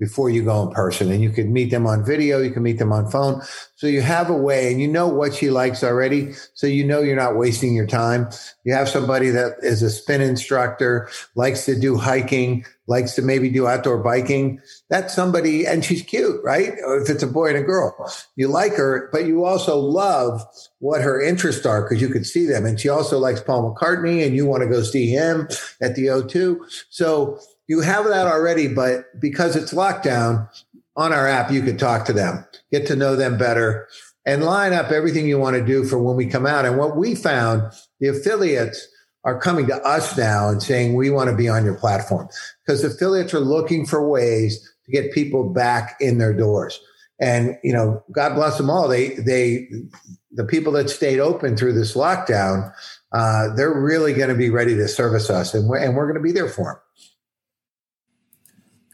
before 0.00 0.30
you 0.30 0.42
go 0.42 0.66
in 0.66 0.72
person. 0.72 1.12
And 1.12 1.22
you 1.22 1.30
can 1.30 1.52
meet 1.52 1.70
them 1.70 1.86
on 1.86 2.04
video 2.04 2.40
you 2.40 2.50
can 2.50 2.62
meet 2.62 2.78
them 2.78 2.92
on 2.92 3.08
phone. 3.10 3.42
So 3.76 3.86
you 3.86 4.00
have 4.00 4.30
a 4.30 4.36
way 4.36 4.72
and 4.72 4.80
you 4.80 4.88
know 4.88 5.06
what 5.06 5.34
she 5.34 5.50
likes 5.50 5.84
already. 5.84 6.32
So 6.54 6.66
you 6.66 6.84
know 6.84 7.00
you're 7.00 7.14
not 7.14 7.36
wasting 7.36 7.74
your 7.74 7.86
time. 7.86 8.28
You 8.64 8.72
have 8.72 8.88
somebody 8.88 9.30
that 9.30 9.56
is 9.62 9.82
a 9.82 9.90
spin 9.90 10.22
instructor 10.22 11.08
likes 11.36 11.66
to 11.66 11.78
do 11.78 11.96
hiking 11.96 12.64
likes 12.86 13.14
to 13.14 13.22
maybe 13.22 13.48
do 13.50 13.68
outdoor 13.68 14.02
biking. 14.02 14.60
That's 14.88 15.14
somebody 15.14 15.66
and 15.66 15.84
she's 15.84 16.02
cute 16.02 16.40
right? 16.42 16.72
If 16.76 17.10
it's 17.10 17.22
a 17.22 17.28
boy 17.28 17.50
and 17.50 17.58
a 17.58 17.62
girl. 17.62 17.94
You 18.36 18.48
like 18.48 18.74
her 18.74 19.10
but 19.12 19.26
you 19.26 19.44
also 19.44 19.78
love 19.78 20.42
what 20.78 21.02
her 21.02 21.22
interests 21.22 21.66
are 21.66 21.82
because 21.82 22.00
you 22.00 22.08
could 22.08 22.26
see 22.26 22.46
them. 22.46 22.64
And 22.64 22.80
she 22.80 22.88
also 22.88 23.18
likes 23.18 23.42
paul 23.42 23.74
mccartney 23.74 24.26
and 24.26 24.34
you 24.34 24.46
want 24.46 24.62
to 24.62 24.68
go 24.68 24.82
see 24.82 25.08
him 25.10 25.46
at 25.82 25.94
the 25.94 26.06
o2 26.06 26.58
so 26.88 27.38
you 27.70 27.82
have 27.82 28.04
that 28.06 28.26
already, 28.26 28.66
but 28.66 29.04
because 29.20 29.54
it's 29.54 29.72
lockdown 29.72 30.48
on 30.96 31.12
our 31.12 31.28
app, 31.28 31.52
you 31.52 31.62
can 31.62 31.78
talk 31.78 32.04
to 32.04 32.12
them, 32.12 32.44
get 32.72 32.84
to 32.88 32.96
know 32.96 33.14
them 33.14 33.38
better, 33.38 33.86
and 34.26 34.42
line 34.42 34.72
up 34.72 34.90
everything 34.90 35.28
you 35.28 35.38
want 35.38 35.54
to 35.54 35.64
do 35.64 35.84
for 35.84 36.02
when 36.02 36.16
we 36.16 36.26
come 36.26 36.46
out. 36.46 36.64
And 36.64 36.76
what 36.76 36.96
we 36.96 37.14
found, 37.14 37.62
the 38.00 38.08
affiliates 38.08 38.88
are 39.22 39.38
coming 39.38 39.68
to 39.68 39.76
us 39.86 40.18
now 40.18 40.48
and 40.48 40.60
saying, 40.60 40.96
we 40.96 41.10
want 41.10 41.30
to 41.30 41.36
be 41.36 41.48
on 41.48 41.64
your 41.64 41.76
platform 41.76 42.28
because 42.66 42.82
affiliates 42.82 43.32
are 43.34 43.38
looking 43.38 43.86
for 43.86 44.08
ways 44.08 44.68
to 44.84 44.90
get 44.90 45.12
people 45.12 45.48
back 45.48 45.96
in 46.00 46.18
their 46.18 46.34
doors. 46.34 46.80
And, 47.20 47.56
you 47.62 47.72
know, 47.72 48.02
God 48.10 48.34
bless 48.34 48.56
them 48.56 48.68
all. 48.68 48.88
They, 48.88 49.10
they, 49.10 49.68
the 50.32 50.44
people 50.44 50.72
that 50.72 50.90
stayed 50.90 51.20
open 51.20 51.56
through 51.56 51.74
this 51.74 51.94
lockdown, 51.94 52.72
uh, 53.12 53.54
they're 53.54 53.80
really 53.80 54.12
going 54.12 54.30
to 54.30 54.34
be 54.34 54.50
ready 54.50 54.74
to 54.74 54.88
service 54.88 55.30
us 55.30 55.54
and 55.54 55.68
we're, 55.68 55.78
and 55.78 55.94
we're 55.94 56.06
going 56.10 56.20
to 56.20 56.20
be 56.20 56.32
there 56.32 56.48
for 56.48 56.64
them. 56.64 56.76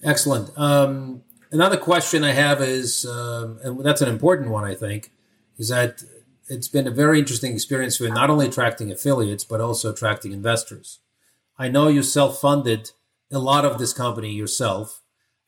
Excellent. 0.03 0.51
Um, 0.57 1.23
another 1.51 1.77
question 1.77 2.25
I 2.25 2.33
have 2.33 2.61
is, 2.61 3.07
um, 3.07 3.59
and 3.63 3.85
that's 3.85 4.03
an 4.03 4.09
important 4.09 4.51
one, 4.51 4.65
I 4.65 4.75
think, 4.75 5.11
is 5.59 5.69
that 5.69 6.03
it's 6.49 6.69
been 6.69 6.87
a 6.87 6.93
very 6.93 7.19
interesting 7.19 7.53
experience 7.55 7.97
for 7.97 8.09
not 8.09 8.31
only 8.31 8.47
attracting 8.47 8.91
affiliates, 8.93 9.45
but 9.45 9.61
also 9.61 9.93
attracting 9.93 10.33
investors. 10.33 11.01
I 11.59 11.69
know 11.69 11.89
you 11.89 12.03
self 12.03 12.41
funded 12.41 12.91
a 13.33 13.39
lot 13.39 13.65
of 13.65 13.79
this 13.79 13.93
company 13.93 14.33
yourself. 14.33 15.03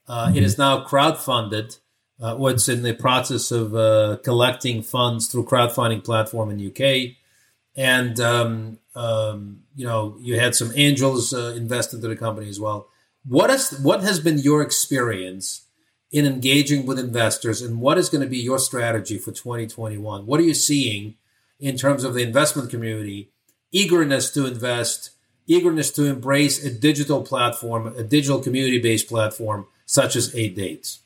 Uh, 0.06 0.26
mm-hmm. 0.26 0.36
it 0.36 0.42
is 0.42 0.58
now 0.58 0.80
crowd-funded. 0.80 1.76
Uh, 2.20 2.34
what's 2.34 2.68
in 2.68 2.82
the 2.82 2.94
process 2.94 3.52
of 3.52 3.76
uh, 3.76 4.16
collecting 4.24 4.82
funds 4.82 5.28
through 5.28 5.44
crowdfunding 5.44 6.02
platform 6.02 6.50
in 6.50 6.66
UK, 6.66 7.14
and 7.76 8.18
um, 8.18 8.78
um, 8.96 9.60
you 9.76 9.86
know 9.86 10.16
you 10.18 10.36
had 10.40 10.52
some 10.52 10.72
angels 10.74 11.32
uh, 11.32 11.54
invest 11.56 11.94
into 11.94 12.08
the 12.08 12.16
company 12.16 12.48
as 12.48 12.58
well. 12.58 12.88
What 13.28 13.50
has 13.50 13.78
what 13.82 14.02
has 14.02 14.20
been 14.20 14.38
your 14.38 14.62
experience 14.62 15.66
in 16.10 16.24
engaging 16.24 16.86
with 16.86 16.98
investors, 16.98 17.60
and 17.60 17.78
what 17.78 17.98
is 17.98 18.08
going 18.08 18.22
to 18.22 18.26
be 18.26 18.38
your 18.38 18.58
strategy 18.58 19.18
for 19.18 19.32
2021? 19.32 20.24
What 20.24 20.40
are 20.40 20.44
you 20.44 20.54
seeing 20.54 21.16
in 21.60 21.76
terms 21.76 22.04
of 22.04 22.14
the 22.14 22.22
investment 22.22 22.70
community 22.70 23.30
eagerness 23.70 24.30
to 24.30 24.46
invest, 24.46 25.10
eagerness 25.46 25.90
to 25.90 26.06
embrace 26.06 26.64
a 26.64 26.72
digital 26.72 27.22
platform, 27.22 27.88
a 27.98 28.02
digital 28.02 28.40
community-based 28.40 29.08
platform 29.08 29.66
such 29.84 30.16
as 30.16 30.34
Eight 30.34 30.56
Dates? 30.56 31.00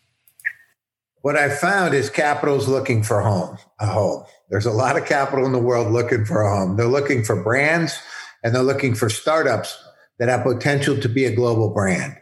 What 1.23 1.37
I 1.37 1.49
found 1.49 1.93
is 1.93 2.09
capital's 2.09 2.69
looking 2.69 3.03
for 3.03 3.21
home, 3.21 3.59
a 3.81 3.87
home. 3.87 4.25
There's 4.49 4.67
a 4.67 4.71
lot 4.71 4.97
of 4.97 5.07
capital 5.07 5.45
in 5.45 5.51
the 5.51 5.59
world 5.59 5.93
looking 5.93 6.25
for 6.25 6.43
a 6.43 6.57
home. 6.57 6.77
They're 6.77 6.87
looking 6.87 7.25
for 7.25 7.43
brands 7.43 7.99
and 8.45 8.55
they're 8.55 8.63
looking 8.63 8.95
for 8.95 9.11
startups 9.11 9.77
that 10.23 10.29
have 10.29 10.45
potential 10.45 10.97
to 10.97 11.09
be 11.09 11.25
a 11.25 11.35
global 11.35 11.69
brand. 11.69 12.17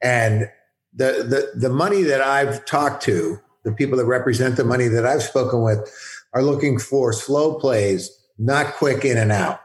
And 0.00 0.48
the, 0.94 1.50
the, 1.52 1.58
the 1.58 1.74
money 1.74 2.02
that 2.04 2.20
I've 2.20 2.64
talked 2.66 3.02
to, 3.06 3.36
the 3.64 3.72
people 3.72 3.98
that 3.98 4.04
represent 4.04 4.54
the 4.54 4.64
money 4.64 4.86
that 4.86 5.04
I've 5.04 5.24
spoken 5.24 5.60
with, 5.60 5.92
are 6.34 6.44
looking 6.44 6.78
for 6.78 7.12
slow 7.12 7.58
plays, 7.58 8.16
not 8.38 8.74
quick 8.74 9.04
in 9.04 9.18
and 9.18 9.32
out. 9.32 9.60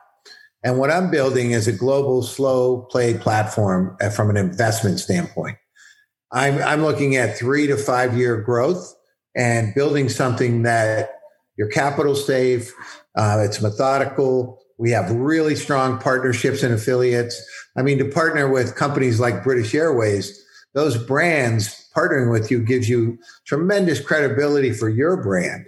And 0.64 0.80
what 0.80 0.90
I'm 0.90 1.12
building 1.12 1.52
is 1.52 1.68
a 1.68 1.72
global 1.72 2.24
slow 2.24 2.82
play 2.90 3.16
platform 3.16 3.96
uh, 4.02 4.10
from 4.10 4.32
an 4.32 4.38
investment 4.38 5.00
standpoint. 5.00 5.58
I'm, 6.32 6.58
I'm 6.64 6.82
looking 6.82 7.16
at 7.16 7.38
three 7.38 7.68
to 7.68 7.78
five 7.78 8.18
year 8.18 8.42
growth 8.42 8.92
and 9.36 9.76
building 9.76 10.10
something 10.10 10.64
that 10.64 11.12
your 11.60 11.68
capital 11.68 12.16
safe, 12.16 12.74
uh, 13.16 13.44
it's 13.46 13.62
methodical. 13.62 14.64
We 14.78 14.92
have 14.92 15.12
really 15.12 15.56
strong 15.56 16.00
partnerships 16.00 16.64
and 16.64 16.74
affiliates. 16.74 17.42
I 17.76 17.82
mean, 17.82 17.98
to 17.98 18.06
partner 18.06 18.50
with 18.50 18.76
companies 18.76 19.20
like 19.20 19.44
British 19.44 19.74
Airways, 19.74 20.44
those 20.74 20.98
brands 20.98 21.90
partnering 21.96 22.32
with 22.32 22.52
you 22.52 22.64
gives 22.64 22.88
you 22.88 23.18
tremendous 23.46 24.00
credibility 24.00 24.72
for 24.72 24.90
your 24.90 25.22
brand 25.22 25.66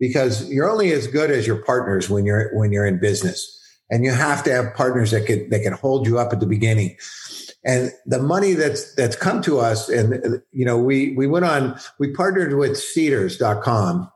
because 0.00 0.50
you're 0.50 0.70
only 0.70 0.92
as 0.92 1.06
good 1.06 1.30
as 1.30 1.46
your 1.46 1.62
partners 1.62 2.10
when 2.10 2.24
you're 2.24 2.56
when 2.56 2.72
you're 2.72 2.86
in 2.86 2.98
business. 2.98 3.54
And 3.90 4.04
you 4.04 4.10
have 4.10 4.42
to 4.44 4.52
have 4.52 4.74
partners 4.74 5.12
that 5.12 5.26
can 5.26 5.48
that 5.50 5.62
can 5.62 5.72
hold 5.72 6.06
you 6.06 6.18
up 6.18 6.32
at 6.32 6.40
the 6.40 6.46
beginning. 6.46 6.96
And 7.64 7.92
the 8.06 8.20
money 8.20 8.54
that's 8.54 8.94
that's 8.94 9.16
come 9.16 9.42
to 9.42 9.58
us 9.60 9.88
and 9.88 10.42
you 10.52 10.64
know 10.64 10.78
we 10.78 11.14
we 11.16 11.26
went 11.26 11.44
on 11.44 11.78
we 11.98 12.12
partnered 12.12 12.56
with 12.56 12.72
seedrs.com 12.72 14.10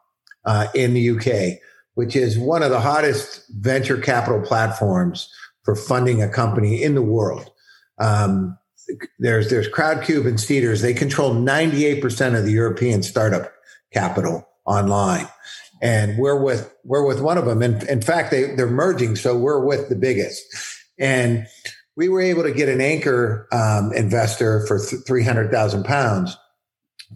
uh, 0.44 0.66
in 0.75 0.94
the 0.94 1.11
uk 1.11 1.58
which 1.94 2.16
is 2.16 2.38
one 2.38 2.62
of 2.62 2.70
the 2.70 2.80
hottest 2.80 3.44
venture 3.50 3.99
capital 3.99 4.40
platforms 4.40 5.28
for 5.64 5.75
funding 5.75 6.22
a 6.22 6.28
company 6.28 6.82
in 6.82 6.94
the 6.94 7.02
world 7.02 7.50
um, 7.99 8.56
there's 9.18 9.50
there's 9.50 9.68
crowdcube 9.68 10.26
and 10.26 10.38
seedrs 10.38 10.82
they 10.82 10.94
control 10.94 11.34
98% 11.34 12.38
of 12.38 12.44
the 12.44 12.52
european 12.52 13.02
startup 13.02 13.52
capital 13.92 14.46
online 14.64 15.28
and 15.82 16.16
we're 16.16 16.40
with 16.40 16.72
we're 16.84 17.04
with 17.04 17.20
one 17.20 17.37
of 17.37 17.44
them. 17.44 17.61
And 17.61 17.82
in 17.84 18.00
fact, 18.00 18.30
they 18.30 18.54
they're 18.54 18.70
merging, 18.70 19.16
so 19.16 19.37
we're 19.37 19.62
with 19.62 19.88
the 19.88 19.96
biggest. 19.96 20.42
And 20.99 21.46
we 21.96 22.08
were 22.08 22.22
able 22.22 22.44
to 22.44 22.52
get 22.52 22.68
an 22.68 22.80
anchor 22.80 23.49
um, 23.52 23.92
investor 23.92 24.64
for 24.66 24.78
th- 24.78 25.02
three 25.04 25.25
hundred 25.25 25.50
thousand 25.50 25.84
pounds 25.84 26.37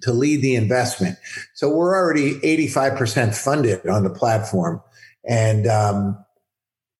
to 0.02 0.12
lead 0.12 0.42
the 0.42 0.54
investment. 0.54 1.18
So 1.54 1.68
we're 1.68 1.94
already 1.94 2.38
eighty 2.42 2.68
five 2.68 2.96
percent 2.96 3.34
funded 3.34 3.86
on 3.86 4.04
the 4.04 4.10
platform, 4.10 4.82
and 5.28 5.66
um, 5.66 6.18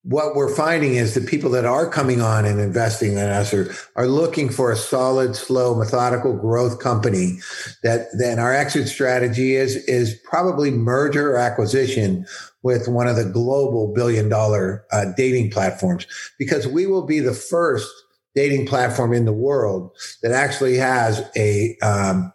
what 0.07 0.37
we're 0.37 0.55
finding 0.55 0.95
is 0.95 1.15
the 1.15 1.21
people 1.21 1.51
that 1.51 1.65
are 1.65 1.91
coming 1.91 2.21
on 2.21 2.45
and 2.45 2.61
investing 2.61 3.15
in 3.15 3.19
us 3.19 3.53
are, 3.53 3.75
are 3.97 4.07
looking 4.07 4.49
for 4.49 4.71
a 4.71 4.77
solid, 4.77 5.35
slow, 5.35 5.75
methodical 5.75 6.33
growth 6.33 6.79
company 6.79 7.39
that 7.83 8.07
then 8.17 8.39
our 8.39 8.55
exit 8.55 8.87
strategy 8.87 9.57
is, 9.57 9.75
is 9.89 10.15
probably 10.23 10.71
merger 10.71 11.33
or 11.33 11.39
acquisition 11.39 12.25
with 12.63 12.87
one 12.87 13.09
of 13.09 13.17
the 13.17 13.25
global 13.25 13.93
billion 13.93 14.29
dollar 14.29 14.85
uh, 14.93 15.07
dating 15.17 15.51
platforms 15.51 16.07
because 16.39 16.69
we 16.69 16.87
will 16.87 17.05
be 17.05 17.19
the 17.19 17.35
first 17.35 17.91
dating 18.37 18.65
platform 18.65 19.13
in 19.13 19.25
the 19.25 19.33
world 19.33 19.91
that 20.23 20.31
actually 20.31 20.77
has 20.77 21.29
a, 21.37 21.77
um, 21.83 22.33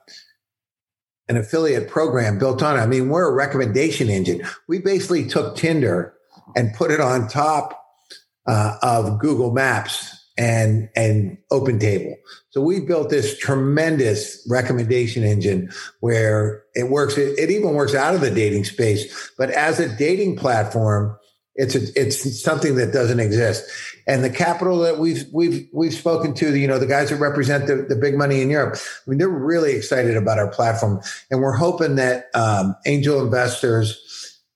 an 1.31 1.37
affiliate 1.37 1.87
program 1.87 2.37
built 2.37 2.61
on 2.61 2.77
it. 2.77 2.81
I 2.81 2.85
mean, 2.85 3.07
we're 3.07 3.29
a 3.29 3.33
recommendation 3.33 4.09
engine. 4.09 4.41
We 4.67 4.79
basically 4.79 5.25
took 5.25 5.55
Tinder 5.55 6.13
and 6.57 6.73
put 6.73 6.91
it 6.91 6.99
on 6.99 7.29
top 7.29 7.81
uh, 8.45 8.75
of 8.81 9.17
Google 9.19 9.51
Maps 9.51 10.13
and 10.37 10.89
and 10.93 11.37
OpenTable. 11.51 12.15
So 12.49 12.61
we 12.61 12.81
built 12.81 13.09
this 13.09 13.37
tremendous 13.37 14.45
recommendation 14.49 15.23
engine 15.23 15.71
where 16.01 16.63
it 16.73 16.89
works. 16.89 17.17
It, 17.17 17.39
it, 17.39 17.49
even 17.49 17.73
works 17.73 17.95
out 17.95 18.13
of 18.13 18.21
the 18.21 18.31
dating 18.31 18.65
space, 18.65 19.31
but 19.37 19.51
as 19.51 19.79
a 19.79 19.95
dating 19.97 20.35
platform, 20.35 21.17
it's 21.55 21.75
a, 21.75 21.81
it's 21.95 22.41
something 22.41 22.75
that 22.75 22.91
doesn't 22.91 23.19
exist. 23.19 23.69
And 24.07 24.23
the 24.23 24.29
capital 24.29 24.79
that 24.79 24.97
we've 24.97 25.25
we've 25.31 25.67
we've 25.73 25.93
spoken 25.93 26.33
to, 26.35 26.55
you 26.55 26.67
know, 26.67 26.79
the 26.79 26.87
guys 26.87 27.09
that 27.09 27.17
represent 27.17 27.67
the, 27.67 27.85
the 27.87 27.95
big 27.95 28.15
money 28.17 28.41
in 28.41 28.49
Europe, 28.49 28.77
I 28.77 29.09
mean, 29.09 29.19
they're 29.19 29.29
really 29.29 29.73
excited 29.73 30.17
about 30.17 30.39
our 30.39 30.47
platform, 30.49 31.01
and 31.29 31.41
we're 31.41 31.55
hoping 31.55 31.95
that 31.95 32.25
um, 32.33 32.75
angel 32.85 33.21
investors 33.21 33.99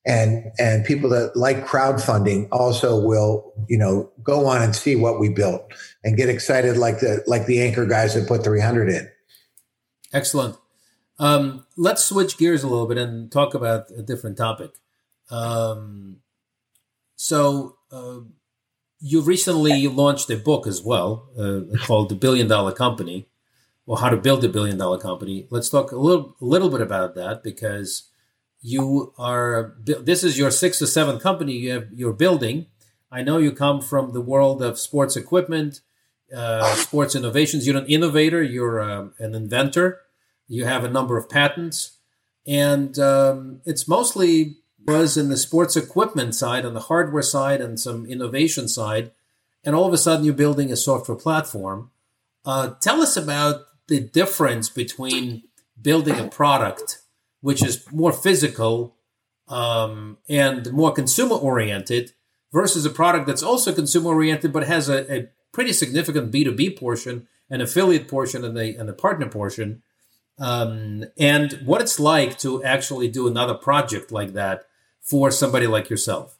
and 0.06 0.52
and 0.60 0.86
people 0.86 1.10
that 1.10 1.36
like 1.36 1.66
crowdfunding 1.66 2.48
also 2.52 3.00
will 3.00 3.54
you 3.68 3.78
know 3.78 4.12
go 4.24 4.46
on 4.46 4.62
and 4.62 4.76
see 4.76 4.96
what 4.96 5.20
we 5.20 5.30
built 5.30 5.72
and 6.04 6.16
get 6.16 6.30
excited 6.30 6.78
like 6.78 7.00
the 7.00 7.24
like 7.28 7.46
the 7.48 7.62
anchor 7.62 7.86
guys 7.86 8.14
that 8.14 8.28
put 8.28 8.44
300 8.44 8.90
in. 8.90 9.10
Excellent. 10.14 10.58
Um, 11.18 11.66
let's 11.78 12.04
switch 12.04 12.38
gears 12.38 12.64
a 12.64 12.68
little 12.68 12.88
bit 12.88 12.98
and 12.98 13.32
talk 13.32 13.54
about 13.54 13.90
a 13.92 14.02
different 14.02 14.38
topic. 14.38 14.72
Um, 15.30 16.18
so 17.16 17.78
uh, 17.92 18.20
you 19.08 19.22
recently 19.22 19.88
launched 19.88 20.32
a 20.32 20.36
book 20.36 20.66
as 20.66 20.82
well 20.82 21.30
uh, 21.38 21.78
called 21.86 22.10
the 22.10 22.16
billion 22.16 22.48
dollar 22.48 22.72
company 22.72 23.28
or 23.86 24.00
how 24.00 24.10
to 24.10 24.18
build 24.18 24.44
a 24.44 24.50
billion 24.50 24.80
dollar 24.80 24.98
company. 24.98 25.46
Let's 25.52 25.70
talk 25.70 25.92
a 25.92 25.96
little, 25.96 26.36
a 26.42 26.46
little 26.46 26.72
bit 26.72 26.82
about 26.82 27.14
that 27.14 27.44
because 27.44 28.10
you 28.62 29.14
are 29.20 29.76
this 29.86 30.24
is 30.24 30.40
your 30.40 30.50
sixth 30.50 30.82
or 30.82 30.88
seventh 30.88 31.22
company 31.22 31.54
you 31.54 31.72
have 31.72 31.88
you're 31.94 32.14
building. 32.14 32.66
I 33.12 33.22
know 33.22 33.38
you 33.38 33.52
come 33.52 33.80
from 33.80 34.14
the 34.14 34.22
world 34.22 34.64
of 34.64 34.80
sports 34.80 35.16
equipment 35.16 35.82
uh, 36.36 36.74
sports 36.74 37.14
innovations. 37.14 37.68
You're 37.68 37.78
an 37.78 37.86
innovator 37.86 38.42
you're 38.42 38.82
uh, 38.82 39.10
an 39.20 39.36
inventor. 39.36 40.02
You 40.48 40.66
have 40.66 40.84
a 40.84 40.90
number 40.90 41.16
of 41.16 41.30
patents. 41.30 41.98
And 42.48 42.98
um, 42.98 43.62
it's 43.66 43.88
mostly 43.88 44.58
was 44.86 45.18
in 45.18 45.30
the 45.30 45.38
sports 45.38 45.76
equipment 45.76 46.36
side 46.36 46.66
on 46.66 46.74
the 46.74 46.82
hardware 46.82 47.24
side 47.24 47.62
and 47.62 47.80
some 47.80 48.06
innovation 48.06 48.68
side 48.68 49.12
and 49.64 49.76
all 49.76 49.88
of 49.88 49.94
a 49.94 49.98
sudden 49.98 50.26
you're 50.26 50.34
building 50.34 50.72
a 50.72 50.76
software 50.76 51.18
platform 51.18 51.92
uh, 52.46 52.70
tell 52.80 53.02
us 53.02 53.18
about 53.18 53.66
the 53.88 54.00
difference 54.00 54.70
between 54.70 55.44
building 55.82 56.20
a 56.20 56.28
product 56.28 57.00
which 57.42 57.64
is 57.64 57.86
more 57.92 58.12
physical 58.12 58.96
um, 59.48 60.18
and 60.28 60.72
more 60.72 60.92
consumer 60.92 61.36
oriented, 61.36 62.14
versus 62.52 62.86
a 62.86 62.90
product 62.90 63.28
that's 63.28 63.44
also 63.44 63.74
consumer 63.74 64.10
oriented 64.10 64.52
but 64.52 64.66
has 64.66 64.90
a, 64.90 65.14
a 65.14 65.28
pretty 65.52 65.74
significant 65.74 66.32
B2B 66.32 66.78
portion, 66.78 67.28
an 67.50 67.62
affiliate 67.62 68.08
portion, 68.08 68.44
and 68.44 68.58
a, 68.58 68.76
and 68.76 68.90
a 68.90 68.94
partner 68.94 69.30
portion. 69.30 69.84
Um, 70.40 71.06
and 71.18 71.62
what 71.66 71.82
it's 71.82 72.00
like 72.00 72.40
to 72.40 72.64
actually 72.64 73.10
do 73.10 73.28
another 73.28 73.54
project 73.54 74.12
like 74.12 74.34
that 74.34 74.66
for 75.10 75.32
somebody 75.32 75.68
like 75.68 75.90
yourself. 75.90 76.38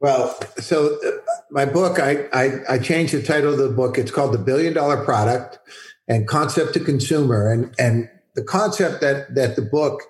Well, 0.00 0.38
so 0.58 0.98
uh, 1.04 1.10
my 1.50 1.64
book, 1.64 1.98
I, 1.98 2.28
I, 2.32 2.74
I 2.74 2.78
changed 2.78 3.14
the 3.14 3.22
title 3.22 3.52
of 3.52 3.58
the 3.58 3.70
book. 3.70 3.96
It's 3.96 4.10
called 4.10 4.34
The 4.34 4.38
Billion 4.38 4.74
Dollar 4.74 5.02
Product 5.02 5.58
and 6.06 6.28
Concept 6.28 6.74
to 6.74 6.80
Consumer. 6.80 7.50
And, 7.50 7.74
and 7.78 8.10
the 8.34 8.44
concept 8.44 9.00
that 9.00 9.34
that 9.34 9.56
the 9.56 9.62
book 9.62 10.02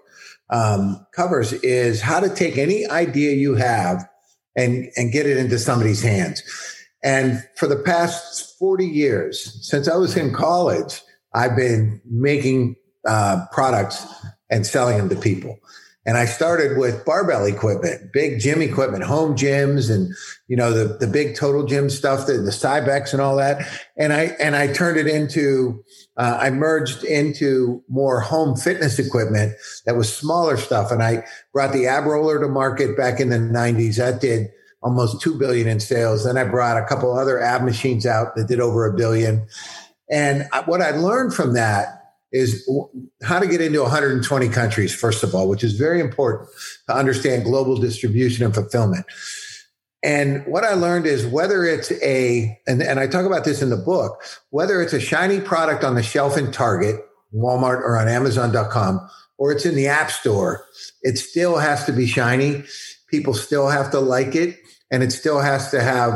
um, 0.50 1.06
covers 1.14 1.52
is 1.52 2.00
how 2.00 2.20
to 2.20 2.34
take 2.34 2.58
any 2.58 2.86
idea 2.86 3.34
you 3.34 3.54
have 3.54 4.08
and 4.56 4.90
and 4.96 5.12
get 5.12 5.26
it 5.26 5.36
into 5.36 5.58
somebody's 5.58 6.02
hands. 6.02 6.42
And 7.02 7.46
for 7.56 7.66
the 7.66 7.76
past 7.76 8.58
forty 8.58 8.86
years, 8.86 9.58
since 9.68 9.88
I 9.88 9.96
was 9.96 10.16
in 10.16 10.32
college, 10.32 11.02
I've 11.34 11.54
been 11.54 12.00
making 12.04 12.76
uh, 13.06 13.44
products 13.52 14.06
and 14.50 14.66
selling 14.66 14.96
them 14.96 15.10
to 15.10 15.16
people. 15.16 15.58
And 16.06 16.18
I 16.18 16.26
started 16.26 16.76
with 16.76 17.04
barbell 17.06 17.46
equipment, 17.46 18.12
big 18.12 18.38
gym 18.38 18.60
equipment, 18.60 19.04
home 19.04 19.34
gyms, 19.34 19.90
and 19.90 20.14
you 20.48 20.56
know 20.56 20.70
the 20.70 20.98
the 20.98 21.06
big 21.06 21.34
total 21.34 21.64
gym 21.64 21.88
stuff, 21.88 22.26
the, 22.26 22.34
the 22.34 22.50
Cybex 22.50 23.12
and 23.12 23.22
all 23.22 23.36
that. 23.36 23.66
And 23.96 24.12
I 24.12 24.36
and 24.38 24.54
I 24.54 24.72
turned 24.72 24.98
it 24.98 25.06
into 25.06 25.82
uh, 26.18 26.38
I 26.40 26.50
merged 26.50 27.04
into 27.04 27.82
more 27.88 28.20
home 28.20 28.54
fitness 28.54 28.98
equipment 28.98 29.54
that 29.86 29.96
was 29.96 30.14
smaller 30.14 30.56
stuff. 30.58 30.90
And 30.90 31.02
I 31.02 31.24
brought 31.52 31.72
the 31.72 31.86
ab 31.86 32.04
roller 32.04 32.38
to 32.38 32.48
market 32.48 32.96
back 32.96 33.18
in 33.18 33.30
the 33.30 33.38
90s. 33.38 33.96
That 33.96 34.20
did 34.20 34.50
almost 34.82 35.22
2 35.22 35.38
billion 35.38 35.66
in 35.66 35.80
sales. 35.80 36.24
Then 36.24 36.36
I 36.36 36.44
brought 36.44 36.76
a 36.76 36.84
couple 36.84 37.16
other 37.16 37.40
ab 37.40 37.62
machines 37.62 38.04
out 38.04 38.36
that 38.36 38.48
did 38.48 38.60
over 38.60 38.84
a 38.86 38.94
billion. 38.94 39.46
And 40.10 40.46
what 40.66 40.82
I 40.82 40.90
learned 40.90 41.34
from 41.34 41.54
that 41.54 42.03
is 42.34 42.68
how 43.22 43.38
to 43.38 43.46
get 43.46 43.60
into 43.60 43.80
120 43.80 44.48
countries, 44.48 44.92
first 44.92 45.22
of 45.22 45.36
all, 45.36 45.48
which 45.48 45.62
is 45.62 45.74
very 45.74 46.00
important 46.00 46.50
to 46.88 46.94
understand 46.94 47.44
global 47.44 47.76
distribution 47.76 48.44
and 48.44 48.52
fulfillment. 48.52 49.06
And 50.02 50.44
what 50.44 50.64
I 50.64 50.74
learned 50.74 51.06
is 51.06 51.24
whether 51.24 51.64
it's 51.64 51.92
a, 52.02 52.60
and, 52.66 52.82
and 52.82 52.98
I 52.98 53.06
talk 53.06 53.24
about 53.24 53.44
this 53.44 53.62
in 53.62 53.70
the 53.70 53.76
book, 53.76 54.20
whether 54.50 54.82
it's 54.82 54.92
a 54.92 55.00
shiny 55.00 55.40
product 55.40 55.84
on 55.84 55.94
the 55.94 56.02
shelf 56.02 56.36
in 56.36 56.50
Target, 56.50 56.96
Walmart, 57.32 57.78
or 57.78 57.96
on 57.96 58.08
Amazon.com, 58.08 59.08
or 59.38 59.52
it's 59.52 59.64
in 59.64 59.76
the 59.76 59.86
App 59.86 60.10
Store, 60.10 60.66
it 61.02 61.16
still 61.18 61.56
has 61.58 61.84
to 61.84 61.92
be 61.92 62.04
shiny. 62.04 62.64
People 63.08 63.32
still 63.32 63.68
have 63.68 63.92
to 63.92 64.00
like 64.00 64.34
it, 64.34 64.58
and 64.90 65.04
it 65.04 65.12
still 65.12 65.40
has 65.40 65.70
to 65.70 65.80
have 65.80 66.12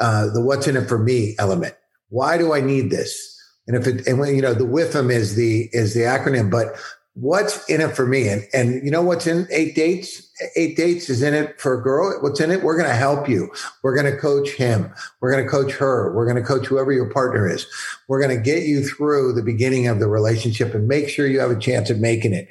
uh, 0.00 0.30
the 0.30 0.40
what's 0.40 0.66
in 0.66 0.78
it 0.78 0.88
for 0.88 0.98
me 0.98 1.36
element. 1.38 1.74
Why 2.08 2.38
do 2.38 2.54
I 2.54 2.62
need 2.62 2.90
this? 2.90 3.37
And 3.68 3.76
if 3.76 3.86
it, 3.86 4.06
and 4.08 4.18
you 4.34 4.42
know, 4.42 4.54
the 4.54 4.64
WIFM 4.64 5.12
is 5.12 5.36
the, 5.36 5.68
is 5.72 5.94
the 5.94 6.00
acronym, 6.00 6.50
but 6.50 6.74
what's 7.20 7.68
in 7.68 7.80
it 7.80 7.94
for 7.94 8.06
me? 8.06 8.28
And, 8.28 8.46
and 8.52 8.84
you 8.84 8.90
know 8.90 9.02
what's 9.02 9.26
in 9.26 9.46
eight 9.50 9.74
dates? 9.74 10.24
Eight 10.56 10.76
dates 10.76 11.10
is 11.10 11.22
in 11.22 11.34
it 11.34 11.60
for 11.60 11.74
a 11.74 11.82
girl. 11.82 12.16
What's 12.20 12.40
in 12.40 12.50
it? 12.50 12.62
We're 12.62 12.76
going 12.76 12.88
to 12.88 12.96
help 12.96 13.28
you. 13.28 13.50
We're 13.82 13.94
going 13.94 14.12
to 14.12 14.18
coach 14.18 14.50
him. 14.50 14.92
We're 15.20 15.32
going 15.32 15.44
to 15.44 15.50
coach 15.50 15.72
her. 15.74 16.14
We're 16.14 16.26
going 16.26 16.42
to 16.42 16.46
coach 16.46 16.66
whoever 16.66 16.92
your 16.92 17.10
partner 17.10 17.48
is. 17.48 17.66
We're 18.08 18.20
going 18.20 18.36
to 18.36 18.42
get 18.42 18.64
you 18.64 18.86
through 18.86 19.34
the 19.34 19.42
beginning 19.42 19.86
of 19.86 19.98
the 19.98 20.08
relationship 20.08 20.74
and 20.74 20.88
make 20.88 21.08
sure 21.08 21.26
you 21.26 21.40
have 21.40 21.50
a 21.50 21.58
chance 21.58 21.90
of 21.90 21.98
making 21.98 22.32
it. 22.32 22.48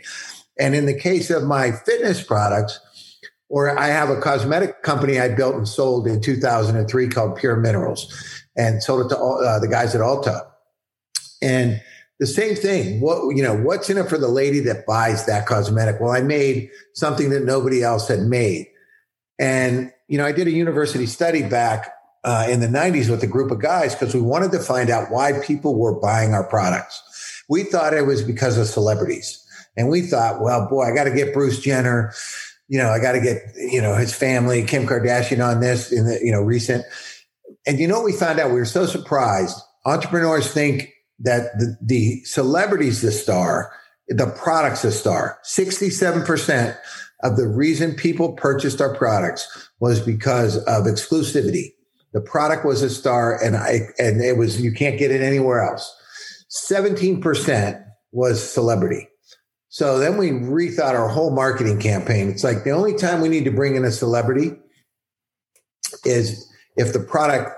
And 0.60 0.76
in 0.76 0.86
the 0.86 0.98
case 0.98 1.30
of 1.30 1.44
my 1.44 1.72
fitness 1.72 2.22
products, 2.22 2.80
or 3.50 3.78
I 3.78 3.88
have 3.88 4.10
a 4.10 4.20
cosmetic 4.20 4.84
company 4.84 5.20
I 5.20 5.34
built 5.34 5.56
and 5.56 5.68
sold 5.68 6.08
in 6.08 6.20
2003 6.22 7.08
called 7.08 7.38
Pure 7.38 7.58
Minerals 7.58 8.44
and 8.58 8.84
sold 8.84 9.06
it 9.06 9.16
to 9.16 9.18
uh, 9.18 9.60
the 9.60 9.68
guys 9.68 9.96
at 9.96 10.02
Ulta. 10.02 10.46
And 11.42 11.82
the 12.20 12.28
same 12.28 12.56
thing. 12.56 13.00
What 13.00 13.36
you 13.36 13.44
know, 13.44 13.56
what's 13.56 13.90
in 13.90 13.98
it 13.98 14.10
for 14.10 14.18
the 14.18 14.28
lady 14.28 14.60
that 14.62 14.86
buys 14.86 15.26
that 15.26 15.46
cosmetic? 15.46 16.00
Well, 16.00 16.12
I 16.12 16.22
made 16.22 16.70
something 16.94 17.30
that 17.30 17.44
nobody 17.44 17.84
else 17.84 18.08
had 18.08 18.22
made, 18.22 18.68
and 19.40 19.92
you 20.08 20.18
know, 20.18 20.26
I 20.26 20.32
did 20.32 20.48
a 20.48 20.52
university 20.52 21.06
study 21.06 21.44
back 21.44 21.94
uh, 22.24 22.48
in 22.50 22.60
the 22.60 22.68
'90s 22.68 23.10
with 23.10 23.22
a 23.24 23.28
group 23.28 23.52
of 23.52 23.62
guys 23.62 23.94
because 23.94 24.16
we 24.16 24.22
wanted 24.22 24.52
to 24.54 24.60
find 24.60 24.90
out 24.90 25.12
why 25.12 25.34
people 25.44 25.78
were 25.78 26.00
buying 26.00 26.34
our 26.34 26.44
products. 26.44 27.44
We 27.50 27.64
thought 27.64 27.94
it 27.94 28.08
was 28.08 28.24
because 28.24 28.58
of 28.58 28.68
celebrities, 28.68 29.46
and 29.76 29.90
we 29.90 30.02
thought, 30.02 30.42
well, 30.42 30.68
boy, 30.68 30.86
I 30.86 30.96
got 30.96 31.04
to 31.04 31.12
get 31.12 31.34
Bruce 31.34 31.60
Jenner. 31.60 32.14
You 32.68 32.80
know, 32.80 32.90
I 32.90 33.00
got 33.00 33.12
to 33.12 33.22
get 33.22 33.44
you 33.56 33.82
know 33.82 33.94
his 33.94 34.14
family, 34.14 34.64
Kim 34.64 34.88
Kardashian, 34.88 35.46
on 35.46 35.60
this 35.60 35.92
in 35.92 36.08
the 36.08 36.20
you 36.24 36.32
know 36.32 36.42
recent. 36.42 36.84
And 37.68 37.80
you 37.80 37.88
know 37.88 37.98
what 37.98 38.06
we 38.06 38.14
found 38.14 38.40
out? 38.40 38.50
We 38.50 38.56
were 38.56 38.66
so 38.66 38.88
surprised. 38.88 39.58
Entrepreneurs 39.86 40.52
think 40.52 40.90
that 41.20 41.58
the, 41.58 41.78
the 41.82 42.24
celebrity's 42.24 43.02
the 43.02 43.12
star, 43.12 43.72
the 44.08 44.28
product's 44.28 44.84
the 44.84 44.92
star. 44.92 45.40
67% 45.44 46.78
of 47.24 47.38
the 47.38 47.48
reason 47.48 47.96
people 47.96 48.34
purchased 48.34 48.80
our 48.80 48.96
products 48.96 49.70
was 49.80 50.00
because 50.00 50.58
of 50.66 50.86
exclusivity. 50.86 51.74
The 52.14 52.22
product 52.22 52.66
was 52.66 52.84
a 52.84 52.90
star 52.90 53.42
and 53.44 53.58
I, 53.58 53.80
and 53.98 54.22
it 54.22 54.38
was, 54.38 54.62
you 54.62 54.72
can't 54.72 55.00
get 55.00 55.12
it 55.12 55.22
anywhere 55.22 55.62
else. 55.62 55.94
17% 56.70 57.84
was 58.12 58.54
celebrity. 58.54 59.08
So 59.70 60.00
then 60.00 60.18
we 60.18 60.32
rethought 60.32 60.96
our 60.96 61.10
whole 61.10 61.32
marketing 61.32 61.80
campaign. 61.80 62.30
It's 62.30 62.44
like 62.44 62.64
the 62.64 62.72
only 62.72 62.96
time 62.96 63.22
we 63.22 63.30
need 63.30 63.46
to 63.46 63.52
bring 63.52 63.76
in 63.76 63.84
a 63.84 63.92
celebrity 63.92 64.54
is 66.06 66.52
if 66.78 66.94
the 66.94 67.00
product 67.00 67.52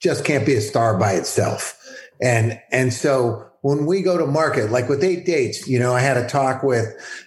just 0.00 0.24
can't 0.24 0.46
be 0.46 0.54
a 0.54 0.60
star 0.60 0.98
by 0.98 1.12
itself. 1.12 1.78
And, 2.20 2.60
and 2.70 2.92
so 2.92 3.46
when 3.62 3.86
we 3.86 4.02
go 4.02 4.16
to 4.16 4.26
market, 4.26 4.70
like 4.70 4.88
with 4.88 5.02
eight 5.02 5.26
dates, 5.26 5.66
you 5.66 5.78
know, 5.78 5.92
I 5.92 6.00
had 6.00 6.16
a 6.16 6.28
talk 6.28 6.62
with, 6.62 6.86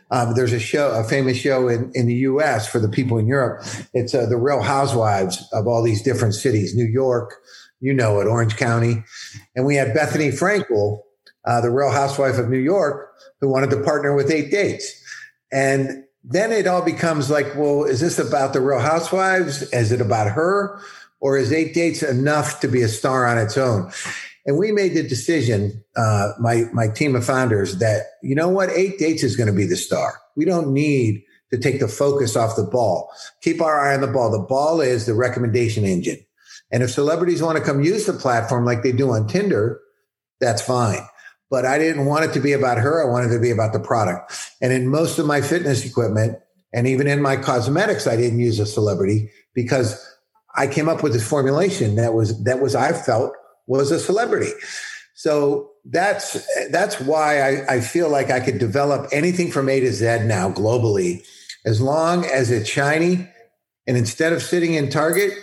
um, 0.10 0.36
there's 0.36 0.54
a 0.54 0.60
show, 0.60 0.92
a 0.92 1.04
famous 1.04 1.38
show 1.38 1.68
in, 1.68 1.92
in 1.94 2.08
the 2.08 2.16
US 2.16 2.68
for 2.68 2.80
the 2.80 2.90
people 2.90 3.18
in 3.18 3.28
Europe. 3.28 3.66
It's 3.94 4.16
uh, 4.16 4.26
the 4.26 4.38
real 4.38 4.62
housewives 4.62 5.48
of 5.54 5.68
all 5.68 5.84
these 5.84 6.02
different 6.02 6.36
cities, 6.36 6.76
New 6.76 6.86
York, 6.86 7.36
you 7.82 7.94
know 7.94 8.20
it, 8.20 8.28
Orange 8.28 8.58
County. 8.58 9.04
And 9.56 9.66
we 9.66 9.76
had 9.76 9.90
Bethenny 9.90 10.32
Frankel, 10.32 11.02
uh, 11.46 11.62
the 11.62 11.72
real 11.72 11.92
housewife 11.92 12.38
of 12.38 12.50
New 12.50 12.58
York, 12.58 13.12
who 13.42 13.50
wanted 13.50 13.70
to 13.72 13.84
partner 13.84 14.16
with 14.16 14.32
eight 14.32 14.52
dates. 14.52 14.94
And 15.52 16.04
then 16.24 16.52
it 16.52 16.68
all 16.68 16.84
becomes 16.84 17.30
like, 17.30 17.56
well, 17.56 17.84
is 17.86 18.00
this 18.00 18.20
about 18.20 18.54
the 18.54 18.62
real 18.62 18.80
housewives? 18.80 19.64
Is 19.74 19.92
it 19.92 20.02
about 20.02 20.32
her? 20.32 20.80
Or 21.22 21.38
is 21.38 21.52
eight 21.52 21.74
dates 21.74 22.02
enough 22.02 22.62
to 22.62 22.68
be 22.68 22.82
a 22.82 22.88
star 22.88 23.26
on 23.26 23.38
its 23.38 23.58
own? 23.58 23.92
And 24.50 24.58
we 24.58 24.72
made 24.72 24.96
the 24.96 25.04
decision, 25.04 25.84
uh, 25.96 26.32
my 26.40 26.64
my 26.74 26.88
team 26.88 27.16
of 27.16 27.24
founders, 27.24 27.78
that 27.78 28.08
you 28.24 28.34
know 28.34 28.50
what, 28.50 28.72
eight 28.72 28.98
dates 28.98 29.22
is 29.22 29.36
going 29.36 29.46
to 29.46 29.56
be 29.56 29.68
the 29.68 29.76
star. 29.76 30.16
We 30.36 30.44
don't 30.44 30.74
need 30.74 31.22
to 31.52 31.60
take 31.60 31.80
the 31.80 31.88
focus 31.88 32.36
off 32.36 32.56
the 32.56 32.64
ball. 32.64 33.12
Keep 33.44 33.62
our 33.62 33.80
eye 33.80 33.94
on 33.94 34.02
the 34.02 34.08
ball. 34.08 34.32
The 34.32 34.40
ball 34.40 34.82
is 34.82 35.06
the 35.06 35.14
recommendation 35.14 35.86
engine. 35.86 36.18
And 36.72 36.82
if 36.82 36.90
celebrities 36.90 37.44
want 37.44 37.60
to 37.60 37.64
come 37.64 37.84
use 37.84 38.08
the 38.08 38.14
platform 38.14 38.66
like 38.66 38.82
they 38.82 38.92
do 38.92 39.12
on 39.12 39.28
Tinder, 39.28 39.80
that's 40.42 40.64
fine. 40.64 41.08
But 41.52 41.68
I 41.68 41.78
didn't 41.78 42.06
want 42.06 42.26
it 42.26 42.34
to 42.34 42.40
be 42.40 42.54
about 42.54 42.80
her. 42.80 43.08
I 43.08 43.12
wanted 43.12 43.30
it 43.30 43.36
to 43.36 43.42
be 43.42 43.52
about 43.52 43.74
the 43.74 43.80
product. 43.80 44.34
And 44.64 44.74
in 44.74 44.88
most 44.88 45.20
of 45.20 45.28
my 45.28 45.42
fitness 45.42 45.86
equipment 45.86 46.40
and 46.74 46.88
even 46.88 47.06
in 47.06 47.22
my 47.22 47.36
cosmetics, 47.36 48.08
I 48.08 48.16
didn't 48.16 48.40
use 48.40 48.58
a 48.58 48.66
celebrity 48.66 49.30
because 49.54 50.04
I 50.56 50.66
came 50.66 50.90
up 50.90 51.04
with 51.04 51.14
this 51.14 51.28
formulation 51.30 51.98
that 51.98 52.16
was, 52.16 52.44
that 52.46 52.60
was, 52.60 52.74
I 52.74 52.94
felt 52.94 53.34
was 53.70 53.92
a 53.92 54.00
celebrity. 54.00 54.52
So 55.14 55.72
that's 55.86 56.46
that's 56.72 57.00
why 57.00 57.42
I, 57.42 57.76
I 57.76 57.82
feel 57.82 58.10
like 58.10 58.32
I 58.32 58.40
could 58.40 58.58
develop 58.58 59.08
anything 59.14 59.52
from 59.52 59.70
A 59.70 59.80
to 59.80 59.94
Z 59.94 60.24
now 60.26 60.52
globally, 60.52 61.26
as 61.66 61.80
long 61.80 62.26
as 62.26 62.52
it's 62.52 62.70
shiny. 62.70 63.30
And 63.88 63.96
instead 63.96 64.34
of 64.34 64.42
sitting 64.42 64.74
in 64.74 64.90
Target, 64.90 65.34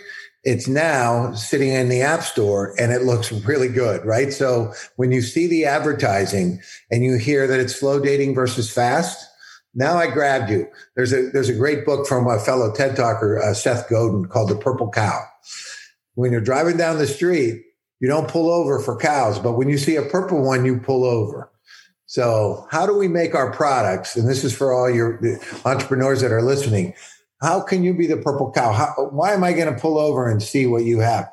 it's 0.44 0.68
now 0.68 1.32
sitting 1.34 1.68
in 1.68 1.88
the 1.88 2.02
App 2.02 2.22
Store 2.22 2.74
and 2.78 2.92
it 2.92 3.02
looks 3.02 3.32
really 3.32 3.68
good, 3.68 4.04
right? 4.04 4.32
So 4.32 4.72
when 4.96 5.12
you 5.12 5.20
see 5.20 5.46
the 5.46 5.64
advertising 5.64 6.60
and 6.90 7.04
you 7.04 7.18
hear 7.18 7.46
that 7.46 7.60
it's 7.60 7.78
slow 7.78 8.00
dating 8.00 8.34
versus 8.34 8.72
fast, 8.72 9.28
now 9.74 9.98
I 9.98 10.10
grabbed 10.10 10.50
you. 10.50 10.68
There's 10.96 11.12
a 11.12 11.30
there's 11.30 11.48
a 11.48 11.54
great 11.54 11.84
book 11.84 12.06
from 12.06 12.26
a 12.26 12.40
fellow 12.40 12.72
TED 12.72 12.96
talker, 12.96 13.40
uh, 13.40 13.54
Seth 13.54 13.88
Godin, 13.88 14.26
called 14.26 14.48
The 14.48 14.56
Purple 14.56 14.90
Cow. 14.90 15.22
When 16.14 16.32
you're 16.32 16.40
driving 16.40 16.78
down 16.78 16.96
the 16.98 17.06
street 17.06 17.65
you 18.00 18.08
don't 18.08 18.28
pull 18.28 18.50
over 18.50 18.78
for 18.78 18.96
cows, 18.96 19.38
but 19.38 19.52
when 19.52 19.68
you 19.68 19.78
see 19.78 19.96
a 19.96 20.02
purple 20.02 20.42
one, 20.44 20.64
you 20.64 20.78
pull 20.78 21.04
over. 21.04 21.50
So, 22.06 22.66
how 22.70 22.86
do 22.86 22.96
we 22.96 23.08
make 23.08 23.34
our 23.34 23.52
products? 23.52 24.16
And 24.16 24.28
this 24.28 24.44
is 24.44 24.54
for 24.54 24.72
all 24.72 24.88
your 24.88 25.20
entrepreneurs 25.64 26.20
that 26.20 26.30
are 26.30 26.42
listening. 26.42 26.94
How 27.42 27.60
can 27.60 27.82
you 27.82 27.94
be 27.94 28.06
the 28.06 28.16
purple 28.16 28.52
cow? 28.52 28.72
How, 28.72 29.08
why 29.10 29.32
am 29.32 29.44
I 29.44 29.52
going 29.52 29.72
to 29.72 29.78
pull 29.78 29.98
over 29.98 30.28
and 30.28 30.42
see 30.42 30.66
what 30.66 30.84
you 30.84 31.00
have? 31.00 31.28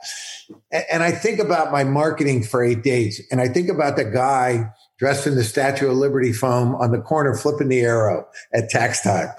And, 0.71 0.83
and 0.91 1.03
I 1.03 1.11
think 1.11 1.39
about 1.39 1.71
my 1.71 1.83
marketing 1.83 2.43
for 2.43 2.63
eight 2.63 2.83
days, 2.83 3.21
and 3.31 3.39
I 3.39 3.47
think 3.47 3.69
about 3.69 3.95
the 3.95 4.05
guy 4.05 4.71
dressed 4.97 5.27
in 5.27 5.35
the 5.35 5.43
Statue 5.43 5.89
of 5.89 5.97
Liberty 5.97 6.33
foam 6.33 6.75
on 6.75 6.91
the 6.91 7.01
corner 7.01 7.35
flipping 7.35 7.69
the 7.69 7.81
arrow 7.81 8.25
at 8.53 8.69
tax 8.69 9.01
time. 9.01 9.29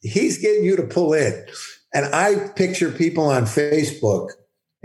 He's 0.00 0.38
getting 0.38 0.64
you 0.64 0.76
to 0.76 0.82
pull 0.82 1.14
in. 1.14 1.46
And 1.94 2.14
I 2.14 2.48
picture 2.56 2.90
people 2.90 3.24
on 3.24 3.44
Facebook 3.44 4.30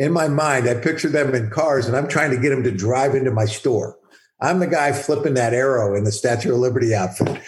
in 0.01 0.11
my 0.11 0.27
mind, 0.27 0.67
I 0.67 0.73
picture 0.73 1.09
them 1.09 1.35
in 1.35 1.51
cars 1.51 1.87
and 1.87 1.95
I'm 1.95 2.07
trying 2.07 2.31
to 2.31 2.37
get 2.37 2.49
them 2.49 2.63
to 2.63 2.71
drive 2.71 3.13
into 3.13 3.29
my 3.29 3.45
store. 3.45 3.99
I'm 4.41 4.59
the 4.59 4.65
guy 4.65 4.93
flipping 4.93 5.35
that 5.35 5.53
arrow 5.53 5.95
in 5.95 6.05
the 6.05 6.11
Statue 6.11 6.53
of 6.53 6.57
Liberty 6.57 6.95
outfit. 6.95 7.39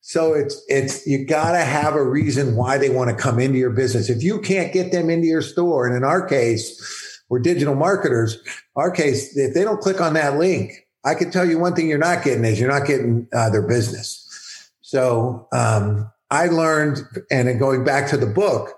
So 0.00 0.34
it's 0.34 0.60
it's 0.66 1.06
you 1.06 1.24
got 1.24 1.52
to 1.52 1.60
have 1.60 1.94
a 1.94 2.02
reason 2.02 2.56
why 2.56 2.76
they 2.76 2.90
want 2.90 3.10
to 3.10 3.16
come 3.16 3.38
into 3.38 3.58
your 3.58 3.70
business. 3.70 4.10
If 4.10 4.20
you 4.20 4.40
can't 4.40 4.72
get 4.72 4.90
them 4.90 5.10
into 5.10 5.28
your 5.28 5.42
store, 5.42 5.86
and 5.86 5.96
in 5.96 6.02
our 6.02 6.26
case, 6.26 7.22
we're 7.28 7.38
digital 7.38 7.76
marketers. 7.76 8.36
Our 8.74 8.90
case, 8.90 9.36
if 9.36 9.54
they 9.54 9.62
don't 9.62 9.80
click 9.80 10.00
on 10.00 10.14
that 10.14 10.38
link, 10.38 10.72
I 11.04 11.14
can 11.14 11.30
tell 11.30 11.44
you 11.44 11.58
one 11.58 11.74
thing 11.74 11.88
you're 11.88 11.98
not 11.98 12.24
getting 12.24 12.44
is 12.44 12.58
you're 12.58 12.70
not 12.70 12.86
getting 12.86 13.28
uh, 13.32 13.50
their 13.50 13.66
business. 13.66 14.70
So 14.80 15.46
um, 15.52 16.10
I 16.30 16.46
learned, 16.46 16.98
and 17.30 17.58
going 17.60 17.84
back 17.84 18.08
to 18.10 18.16
the 18.16 18.26
book, 18.26 18.70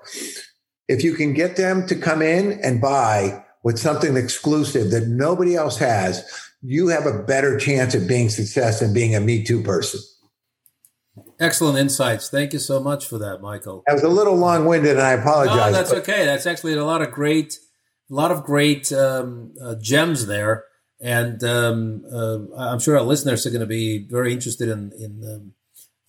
if 0.88 1.05
you 1.05 1.14
can 1.14 1.35
get 1.35 1.57
them 1.57 1.87
to 1.87 1.94
come 1.94 2.22
in 2.22 2.59
and 2.62 2.81
buy 2.81 3.44
with 3.62 3.79
something 3.79 4.16
exclusive 4.16 4.90
that 4.90 5.07
nobody 5.07 5.55
else 5.55 5.79
has, 5.79 6.24
you 6.62 6.88
have 6.88 7.07
a 7.07 7.22
better 7.22 7.59
chance 7.59 7.94
of 7.94 8.09
being 8.09 8.29
success 8.29 8.81
and 8.81 8.94
being 8.94 9.14
a 9.14 9.20
Me 9.20 9.44
Too 9.44 9.62
person. 9.62 10.01
Excellent 11.40 11.79
insights. 11.79 12.31
Thank 12.31 12.53
you 12.53 12.59
so 12.59 12.81
much 12.81 13.07
for 13.07 13.18
that, 13.18 13.40
Michael. 13.40 13.85
I 13.88 13.92
was 13.94 14.03
a 14.03 14.09
little 14.09 14.35
long 14.35 14.64
winded, 14.64 14.92
and 14.92 15.03
I 15.03 15.12
apologize. 15.12 15.72
No, 15.72 15.79
that's 15.79 15.92
okay. 15.92 16.24
That's 16.24 16.46
actually 16.46 16.74
a 16.74 16.85
lot 16.85 17.01
of 17.01 17.12
great, 17.12 17.59
a 18.11 18.14
lot 18.14 18.33
of 18.33 18.42
great 18.42 18.90
um, 18.92 19.55
uh, 19.62 19.77
gems 19.81 20.27
there, 20.27 20.64
and 21.01 21.42
um, 21.44 22.05
uh, 22.12 22.38
I'm 22.57 22.81
sure 22.81 22.96
our 22.96 23.05
listeners 23.05 23.46
are 23.46 23.51
going 23.51 23.61
to 23.61 23.66
be 23.66 23.98
very 24.09 24.33
interested 24.33 24.68
in 24.68 24.92
in 24.98 25.22
um, 25.24 25.53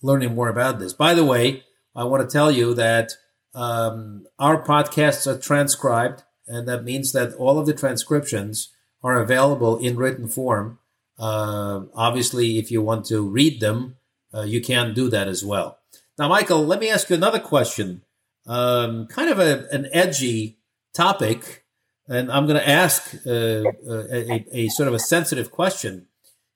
learning 0.02 0.34
more 0.34 0.48
about 0.48 0.80
this. 0.80 0.92
By 0.92 1.14
the 1.14 1.24
way, 1.24 1.62
I 1.94 2.04
want 2.04 2.28
to 2.28 2.32
tell 2.32 2.50
you 2.50 2.74
that 2.74 3.12
um, 3.54 4.26
our 4.38 4.62
podcasts 4.62 5.26
are 5.26 5.38
transcribed, 5.38 6.22
and 6.46 6.68
that 6.68 6.84
means 6.84 7.12
that 7.12 7.34
all 7.34 7.58
of 7.58 7.66
the 7.66 7.74
transcriptions 7.74 8.72
are 9.02 9.20
available 9.20 9.78
in 9.78 9.96
written 9.96 10.28
form. 10.28 10.78
Uh, 11.18 11.82
obviously, 11.94 12.58
if 12.58 12.70
you 12.70 12.82
want 12.82 13.04
to 13.06 13.28
read 13.28 13.60
them, 13.60 13.96
uh, 14.34 14.42
you 14.42 14.60
can 14.60 14.94
do 14.94 15.08
that 15.08 15.28
as 15.28 15.44
well. 15.44 15.78
Now, 16.18 16.28
Michael, 16.28 16.64
let 16.64 16.80
me 16.80 16.90
ask 16.90 17.10
you 17.10 17.16
another 17.16 17.40
question. 17.40 18.02
Um, 18.46 19.06
kind 19.06 19.30
of 19.30 19.38
a, 19.38 19.66
an 19.72 19.88
edgy 19.92 20.58
topic, 20.94 21.64
and 22.08 22.30
I'm 22.30 22.46
going 22.46 22.58
to 22.58 22.68
ask 22.68 23.14
uh, 23.26 23.62
a, 23.88 24.44
a, 24.52 24.68
sort 24.68 24.88
of 24.88 24.94
a 24.94 24.98
sensitive 24.98 25.50
question. 25.50 26.06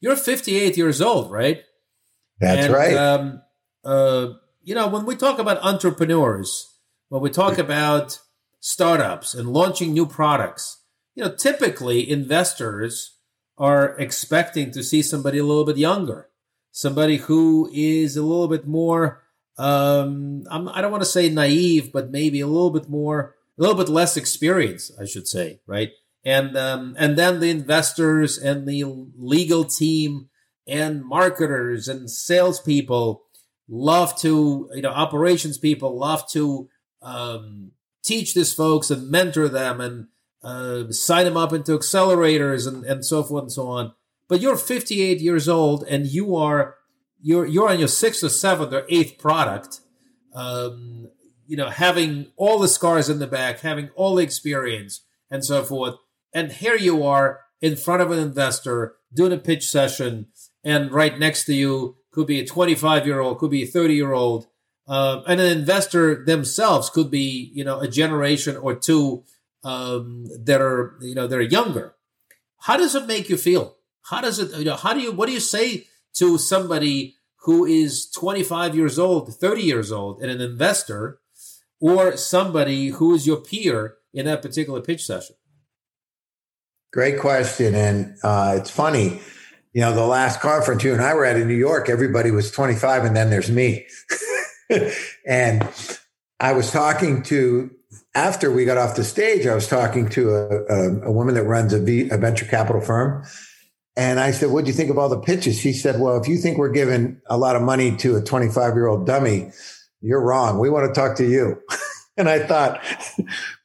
You're 0.00 0.16
58 0.16 0.76
years 0.76 1.00
old, 1.00 1.30
right? 1.30 1.62
That's 2.40 2.66
and, 2.66 2.74
right. 2.74 2.96
Um, 2.96 3.42
uh, 3.85 4.35
you 4.62 4.74
know, 4.74 4.88
when 4.88 5.07
we 5.07 5.16
talk 5.16 5.38
about 5.38 5.62
entrepreneurs, 5.62 6.73
when 7.08 7.22
we 7.22 7.30
talk 7.30 7.58
about 7.58 8.20
startups 8.60 9.34
and 9.34 9.52
launching 9.52 9.92
new 9.92 10.06
products, 10.06 10.82
you 11.14 11.24
know, 11.24 11.34
typically 11.34 12.08
investors 12.08 13.18
are 13.56 13.96
expecting 13.98 14.70
to 14.72 14.82
see 14.82 15.02
somebody 15.02 15.38
a 15.38 15.44
little 15.44 15.64
bit 15.64 15.76
younger, 15.76 16.28
somebody 16.72 17.18
who 17.18 17.70
is 17.72 18.16
a 18.16 18.22
little 18.22 18.48
bit 18.48 18.66
more, 18.66 19.22
um, 19.58 20.44
I'm, 20.50 20.68
I 20.68 20.76
do 20.76 20.82
not 20.82 20.90
want 20.90 21.02
to 21.02 21.08
say 21.08 21.28
naive, 21.28 21.92
but 21.92 22.10
maybe 22.10 22.40
a 22.40 22.46
little 22.46 22.70
bit 22.70 22.88
more, 22.88 23.34
a 23.58 23.62
little 23.62 23.76
bit 23.76 23.88
less 23.88 24.16
experienced, 24.16 24.92
I 25.00 25.04
should 25.04 25.28
say, 25.28 25.60
right? 25.66 25.90
And 26.24 26.56
um, 26.56 26.96
and 26.98 27.16
then 27.18 27.40
the 27.40 27.50
investors 27.50 28.38
and 28.38 28.66
the 28.66 28.84
legal 29.16 29.64
team 29.64 30.30
and 30.66 31.04
marketers 31.04 31.86
and 31.86 32.10
salespeople 32.10 33.22
love 33.68 34.18
to, 34.20 34.70
you 34.74 34.82
know, 34.82 34.90
operations 34.90 35.58
people 35.58 35.98
love 35.98 36.28
to 36.30 36.68
um, 37.04 37.72
teach 38.02 38.34
these 38.34 38.52
folks 38.52 38.90
and 38.90 39.10
mentor 39.10 39.48
them 39.48 39.80
and 39.80 40.08
uh, 40.42 40.90
sign 40.90 41.24
them 41.24 41.36
up 41.36 41.52
into 41.52 41.78
accelerators 41.78 42.66
and, 42.66 42.84
and 42.84 43.04
so 43.04 43.22
forth 43.22 43.44
and 43.44 43.52
so 43.52 43.68
on. 43.68 43.92
But 44.28 44.40
you're 44.40 44.56
58 44.56 45.20
years 45.20 45.48
old 45.48 45.84
and 45.84 46.06
you 46.06 46.34
are 46.34 46.76
you're 47.20 47.46
you're 47.46 47.70
on 47.70 47.78
your 47.78 47.88
sixth 47.88 48.22
or 48.22 48.28
seventh 48.28 48.72
or 48.72 48.84
eighth 48.88 49.18
product. 49.18 49.80
Um, 50.34 51.08
you 51.46 51.56
know, 51.56 51.68
having 51.68 52.28
all 52.36 52.58
the 52.58 52.68
scars 52.68 53.08
in 53.08 53.18
the 53.18 53.26
back, 53.26 53.60
having 53.60 53.90
all 53.96 54.14
the 54.14 54.24
experience 54.24 55.02
and 55.30 55.44
so 55.44 55.62
forth. 55.62 55.96
And 56.32 56.50
here 56.50 56.76
you 56.76 57.04
are 57.04 57.40
in 57.60 57.76
front 57.76 58.02
of 58.02 58.10
an 58.10 58.18
investor 58.18 58.96
doing 59.12 59.32
a 59.32 59.38
pitch 59.38 59.68
session, 59.68 60.26
and 60.64 60.90
right 60.90 61.18
next 61.18 61.44
to 61.44 61.54
you 61.54 61.96
could 62.10 62.26
be 62.26 62.40
a 62.40 62.46
25 62.46 63.06
year 63.06 63.20
old, 63.20 63.38
could 63.38 63.50
be 63.50 63.62
a 63.62 63.66
30 63.66 63.94
year 63.94 64.12
old, 64.12 64.46
uh, 64.87 65.23
and 65.27 65.40
an 65.40 65.59
investor 65.59 66.25
themselves 66.25 66.90
could 66.90 67.11
be, 67.11 67.51
you 67.55 67.64
know, 67.64 67.81
a 67.81 67.88
generation 67.88 68.57
or 68.57 68.75
two 68.75 69.25
um, 69.62 70.27
that 70.44 70.61
are 70.61 70.97
you 71.01 71.14
know 71.14 71.27
that 71.27 71.38
are 71.38 71.42
younger. 71.42 71.94
How 72.61 72.77
does 72.77 72.94
it 72.94 73.07
make 73.07 73.29
you 73.29 73.37
feel? 73.37 73.77
How 74.03 74.20
does 74.20 74.38
it 74.38 74.57
you 74.59 74.66
know 74.66 74.77
how 74.77 74.92
do 74.92 75.01
you 75.01 75.12
what 75.12 75.27
do 75.27 75.33
you 75.33 75.40
say 75.40 75.87
to 76.14 76.38
somebody 76.38 77.16
who 77.44 77.64
is 77.64 78.09
25 78.11 78.75
years 78.75 78.99
old, 78.99 79.35
30 79.35 79.62
years 79.62 79.92
old, 79.92 80.23
and 80.23 80.31
an 80.31 80.40
investor, 80.40 81.18
or 81.81 82.16
somebody 82.16 82.88
who 82.88 83.14
is 83.14 83.27
your 83.27 83.37
peer 83.38 83.97
in 84.14 84.27
that 84.27 84.40
particular 84.42 84.81
pitch 84.81 85.05
session? 85.05 85.37
Great 86.92 87.18
question, 87.18 87.75
and 87.75 88.16
uh, 88.23 88.55
it's 88.59 88.70
funny. 88.70 89.20
You 89.73 89.81
know, 89.81 89.92
the 89.92 90.07
last 90.07 90.40
conference 90.40 90.85
you 90.85 90.92
and 90.92 91.03
I 91.03 91.12
were 91.14 91.25
at 91.25 91.37
in 91.37 91.49
New 91.49 91.57
York, 91.57 91.88
everybody 91.88 92.31
was 92.31 92.53
25, 92.53 93.05
and 93.05 93.16
then 93.16 93.31
there's 93.31 93.51
me. 93.51 93.87
and 95.26 95.68
I 96.40 96.52
was 96.52 96.70
talking 96.70 97.22
to 97.24 97.70
after 98.14 98.50
we 98.50 98.64
got 98.64 98.78
off 98.78 98.96
the 98.96 99.04
stage, 99.04 99.46
I 99.46 99.54
was 99.54 99.68
talking 99.68 100.08
to 100.10 100.30
a, 100.30 100.64
a, 100.64 101.00
a 101.08 101.12
woman 101.12 101.34
that 101.34 101.44
runs 101.44 101.72
a, 101.72 101.80
v, 101.80 102.08
a 102.10 102.18
venture 102.18 102.44
capital 102.44 102.80
firm. 102.80 103.24
And 103.96 104.18
I 104.18 104.32
said, 104.32 104.50
What 104.50 104.64
do 104.64 104.68
you 104.68 104.76
think 104.76 104.90
of 104.90 104.98
all 104.98 105.08
the 105.08 105.20
pitches? 105.20 105.58
She 105.58 105.72
said, 105.72 106.00
Well, 106.00 106.20
if 106.20 106.28
you 106.28 106.37
think 106.38 106.58
we're 106.58 106.70
giving 106.70 107.20
a 107.26 107.37
lot 107.37 107.56
of 107.56 107.62
money 107.62 107.96
to 107.98 108.16
a 108.16 108.22
25 108.22 108.74
year 108.74 108.87
old 108.87 109.06
dummy, 109.06 109.50
you're 110.00 110.22
wrong. 110.22 110.58
We 110.58 110.70
want 110.70 110.92
to 110.92 111.00
talk 111.00 111.16
to 111.18 111.28
you. 111.28 111.60
and 112.16 112.28
I 112.28 112.40
thought, 112.40 112.82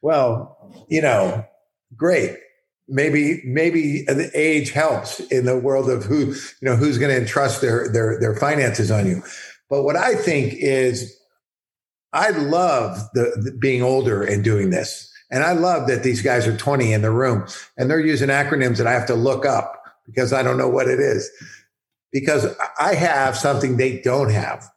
Well, 0.02 0.86
you 0.88 1.02
know, 1.02 1.46
great. 1.96 2.38
Maybe, 2.92 3.44
maybe 3.46 4.04
the 4.04 4.32
age 4.34 4.72
helps 4.72 5.20
in 5.20 5.46
the 5.46 5.58
world 5.58 5.92
of 5.92 6.06
who, 6.06 6.34
you 6.34 6.64
know, 6.64 6.76
who's 6.76 6.98
going 6.98 7.12
to 7.12 7.22
entrust 7.22 7.62
their, 7.62 7.88
their, 7.88 8.20
their 8.20 8.36
finances 8.36 8.90
on 8.90 9.06
you. 9.06 9.22
But 9.70 9.84
what 9.84 9.96
I 9.96 10.16
think 10.16 10.56
is 10.56 11.16
I 12.14 12.32
love 12.32 13.00
the, 13.14 13.32
the, 13.44 13.52
being 13.52 13.82
older 13.82 14.24
and 14.24 14.44
doing 14.44 14.70
this. 14.70 15.06
And 15.32 15.44
I 15.44 15.54
love 15.54 15.88
that 15.88 16.04
these 16.04 16.22
guys 16.22 16.48
are 16.48 16.58
20 16.58 16.92
in 16.92 17.02
the 17.02 17.12
room 17.12 17.46
and 17.78 17.90
they're 17.90 18.00
using 18.00 18.30
acronyms 18.30 18.78
that 18.78 18.88
I 18.88 18.94
have 18.94 19.06
to 19.08 19.16
look 19.16 19.46
up 19.46 19.80
because 20.06 20.34
I 20.34 20.42
don't 20.42 20.58
know 20.58 20.70
what 20.70 20.88
it 20.88 21.00
is. 21.00 21.30
Because 22.12 22.48
I 22.80 22.96
have 22.96 23.38
something 23.38 23.78
they 23.78 24.02
don't 24.02 24.32
have. 24.32 24.68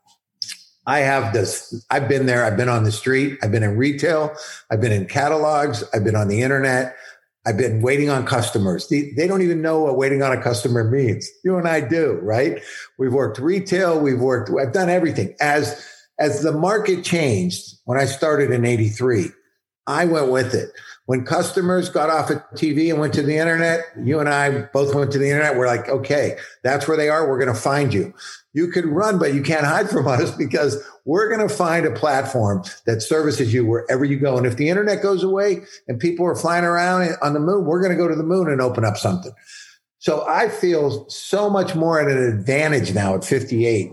I 0.87 0.99
have 0.99 1.33
this. 1.33 1.83
I've 1.91 2.09
been 2.09 2.27
there. 2.27 2.45
I've 2.45 2.57
been 2.57 2.69
on 2.69 2.85
the 2.85 2.93
street. 2.93 3.39
I've 3.43 3.53
been 3.53 3.63
in 3.63 3.79
retail. 3.79 4.35
I've 4.71 4.81
been 4.81 4.93
in 4.93 5.07
catalogs. 5.07 5.83
I've 5.95 6.05
been 6.05 6.17
on 6.17 6.29
the 6.29 6.43
internet. 6.43 6.97
I've 7.45 7.57
been 7.57 7.83
waiting 7.83 8.09
on 8.09 8.25
customers. 8.25 8.89
They, 8.89 9.11
they, 9.17 9.27
don't 9.27 9.43
even 9.43 9.63
know 9.63 9.81
what 9.81 9.97
waiting 9.97 10.23
on 10.23 10.31
a 10.31 10.41
customer 10.41 10.89
means. 10.89 11.29
You 11.43 11.57
and 11.57 11.67
I 11.67 11.81
do, 11.81 12.21
right? 12.23 12.63
We've 12.99 13.13
worked 13.13 13.39
retail. 13.39 14.01
We've 14.01 14.21
worked, 14.21 14.51
I've 14.61 14.73
done 14.73 14.89
everything 14.89 15.35
as 15.41 15.85
as 16.19 16.43
the 16.43 16.53
market 16.53 17.05
changed 17.05 17.79
when 17.85 17.99
I 17.99 18.05
started 18.05 18.51
in 18.51 18.65
83, 18.65 19.31
I 19.87 20.05
went 20.05 20.31
with 20.31 20.55
it. 20.55 20.71
When 21.07 21.25
customers 21.25 21.89
got 21.89 22.11
off 22.11 22.31
of 22.31 22.39
TV 22.55 22.91
and 22.91 23.01
went 23.01 23.13
to 23.15 23.23
the 23.23 23.37
internet, 23.37 23.81
you 24.01 24.21
and 24.21 24.29
I 24.29 24.63
both 24.73 24.95
went 24.95 25.11
to 25.13 25.19
the 25.19 25.29
internet. 25.29 25.57
We're 25.57 25.67
like, 25.67 25.89
okay, 25.89 26.37
that's 26.63 26.87
where 26.87 26.97
they 26.97 27.09
are. 27.09 27.29
We're 27.29 27.41
going 27.41 27.53
to 27.53 27.61
find 27.61 27.93
you. 27.93 28.15
You 28.55 28.69
could 28.69 28.85
run, 28.85 29.19
but 29.19 29.35
you 29.35 29.43
can't 29.43 29.65
hide 29.65 29.88
from 29.88 30.07
us 30.07 30.31
because 30.37 30.83
we're 31.05 31.35
going 31.35 31.47
to 31.47 31.55
find 31.55 31.87
a 31.87 31.93
platform 31.93 32.62
that 32.87 33.03
services 33.03 33.53
you 33.53 33.67
wherever 33.67 34.05
you 34.05 34.19
go. 34.19 34.37
And 34.37 34.47
if 34.47 34.57
the 34.57 34.69
internet 34.69 35.03
goes 35.03 35.23
away 35.23 35.62
and 35.88 35.99
people 35.99 36.27
are 36.27 36.37
flying 36.37 36.65
around 36.65 37.17
on 37.23 37.35
the 37.35 37.41
moon, 37.41 37.65
we're 37.65 37.81
going 37.81 37.93
to 37.93 38.03
go 38.03 38.09
to 38.09 38.15
the 38.15 38.23
moon 38.23 38.51
and 38.51 38.61
open 38.61 38.85
up 38.85 38.97
something. 38.97 39.33
So 39.99 40.27
I 40.27 40.49
feel 40.49 41.09
so 41.09 41.49
much 41.49 41.75
more 41.75 42.01
at 42.01 42.09
an 42.09 42.23
advantage 42.23 42.93
now 42.93 43.15
at 43.15 43.25
58 43.25 43.93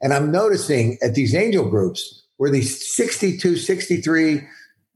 and 0.00 0.12
I'm 0.12 0.30
noticing 0.30 0.98
at 1.02 1.14
these 1.14 1.34
angel 1.34 1.68
groups 1.68 2.24
where 2.36 2.50
these 2.50 2.94
62, 2.94 3.56
63, 3.56 4.42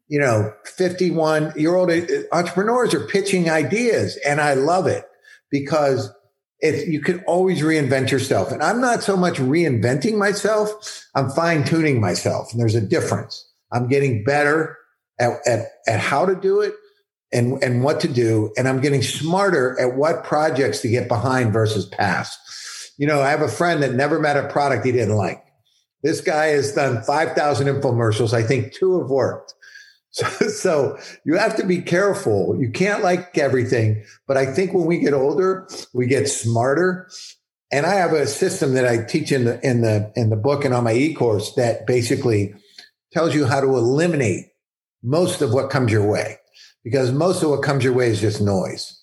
you 0.08 0.18
know, 0.18 0.52
51 0.64 1.52
year 1.56 1.74
old 1.74 1.90
entrepreneurs 2.32 2.94
are 2.94 3.06
pitching 3.06 3.50
ideas. 3.50 4.18
And 4.26 4.40
I 4.40 4.54
love 4.54 4.86
it 4.86 5.04
because 5.50 6.12
if 6.62 6.88
you 6.88 7.00
can 7.00 7.20
always 7.24 7.60
reinvent 7.60 8.10
yourself. 8.10 8.52
And 8.52 8.62
I'm 8.62 8.80
not 8.80 9.02
so 9.02 9.16
much 9.16 9.34
reinventing 9.34 10.16
myself, 10.16 11.04
I'm 11.14 11.28
fine 11.30 11.64
tuning 11.64 12.00
myself. 12.00 12.52
And 12.52 12.60
there's 12.60 12.76
a 12.76 12.80
difference. 12.80 13.50
I'm 13.72 13.88
getting 13.88 14.22
better 14.22 14.78
at, 15.18 15.32
at, 15.46 15.66
at 15.88 16.00
how 16.00 16.24
to 16.24 16.36
do 16.36 16.60
it 16.60 16.74
and, 17.32 17.62
and 17.62 17.82
what 17.82 18.00
to 18.00 18.08
do. 18.08 18.52
And 18.56 18.68
I'm 18.68 18.80
getting 18.80 19.02
smarter 19.02 19.78
at 19.80 19.96
what 19.96 20.24
projects 20.24 20.80
to 20.82 20.88
get 20.88 21.08
behind 21.08 21.52
versus 21.52 21.84
past. 21.86 22.38
You 22.96 23.06
know, 23.06 23.20
I 23.20 23.30
have 23.30 23.42
a 23.42 23.48
friend 23.48 23.82
that 23.82 23.94
never 23.94 24.20
met 24.20 24.36
a 24.36 24.48
product 24.48 24.86
he 24.86 24.92
didn't 24.92 25.16
like. 25.16 25.42
This 26.02 26.20
guy 26.20 26.46
has 26.48 26.72
done 26.72 27.02
5,000 27.02 27.66
infomercials. 27.66 28.32
I 28.32 28.42
think 28.42 28.72
two 28.72 29.00
have 29.00 29.10
worked. 29.10 29.54
So, 30.12 30.26
so, 30.48 30.98
you 31.24 31.38
have 31.38 31.56
to 31.56 31.64
be 31.64 31.80
careful. 31.80 32.54
You 32.60 32.70
can't 32.70 33.02
like 33.02 33.38
everything. 33.38 34.04
But 34.26 34.36
I 34.36 34.44
think 34.44 34.74
when 34.74 34.84
we 34.84 34.98
get 34.98 35.14
older, 35.14 35.66
we 35.94 36.06
get 36.06 36.28
smarter. 36.28 37.08
And 37.72 37.86
I 37.86 37.94
have 37.94 38.12
a 38.12 38.26
system 38.26 38.74
that 38.74 38.86
I 38.86 39.04
teach 39.04 39.32
in 39.32 39.44
the 39.44 39.58
in 39.66 39.80
the 39.80 40.12
in 40.14 40.28
the 40.28 40.36
book 40.36 40.66
and 40.66 40.74
on 40.74 40.84
my 40.84 40.92
e-course 40.92 41.54
that 41.54 41.86
basically 41.86 42.54
tells 43.12 43.34
you 43.34 43.46
how 43.46 43.60
to 43.62 43.68
eliminate 43.68 44.48
most 45.02 45.40
of 45.40 45.54
what 45.54 45.70
comes 45.70 45.90
your 45.90 46.06
way. 46.06 46.36
Because 46.84 47.10
most 47.10 47.42
of 47.42 47.48
what 47.48 47.62
comes 47.62 47.82
your 47.82 47.94
way 47.94 48.08
is 48.08 48.20
just 48.20 48.40
noise. 48.40 48.98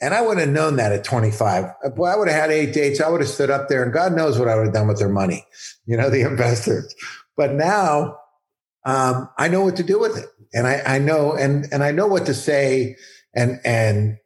And 0.00 0.12
I 0.12 0.20
would 0.20 0.36
have 0.36 0.50
known 0.50 0.76
that 0.76 0.92
at 0.92 1.04
25. 1.04 1.64
Uh, 1.64 1.88
boy, 1.88 2.06
I 2.06 2.16
would 2.16 2.28
have 2.28 2.38
had 2.38 2.50
eight 2.50 2.74
dates. 2.74 3.00
I 3.00 3.08
would 3.08 3.22
have 3.22 3.30
stood 3.30 3.50
up 3.50 3.68
there 3.68 3.82
and 3.82 3.92
God 3.92 4.14
knows 4.14 4.38
what 4.38 4.48
I 4.48 4.56
would 4.56 4.66
have 4.66 4.74
done 4.74 4.88
with 4.88 4.98
their 4.98 5.08
money, 5.08 5.46
you 5.86 5.96
know, 5.96 6.10
the 6.10 6.20
investors. 6.30 6.94
But 7.36 7.54
now 7.54 8.18
um, 8.86 9.28
I 9.36 9.48
know 9.48 9.62
what 9.62 9.76
to 9.76 9.82
do 9.82 9.98
with 9.98 10.16
it. 10.16 10.26
And 10.54 10.66
I, 10.66 10.80
I 10.86 10.98
know, 10.98 11.32
and, 11.32 11.66
and 11.72 11.82
I 11.82 11.90
know 11.90 12.06
what 12.06 12.24
to 12.26 12.34
say 12.34 12.96
and, 13.34 13.60
and, 13.64 14.16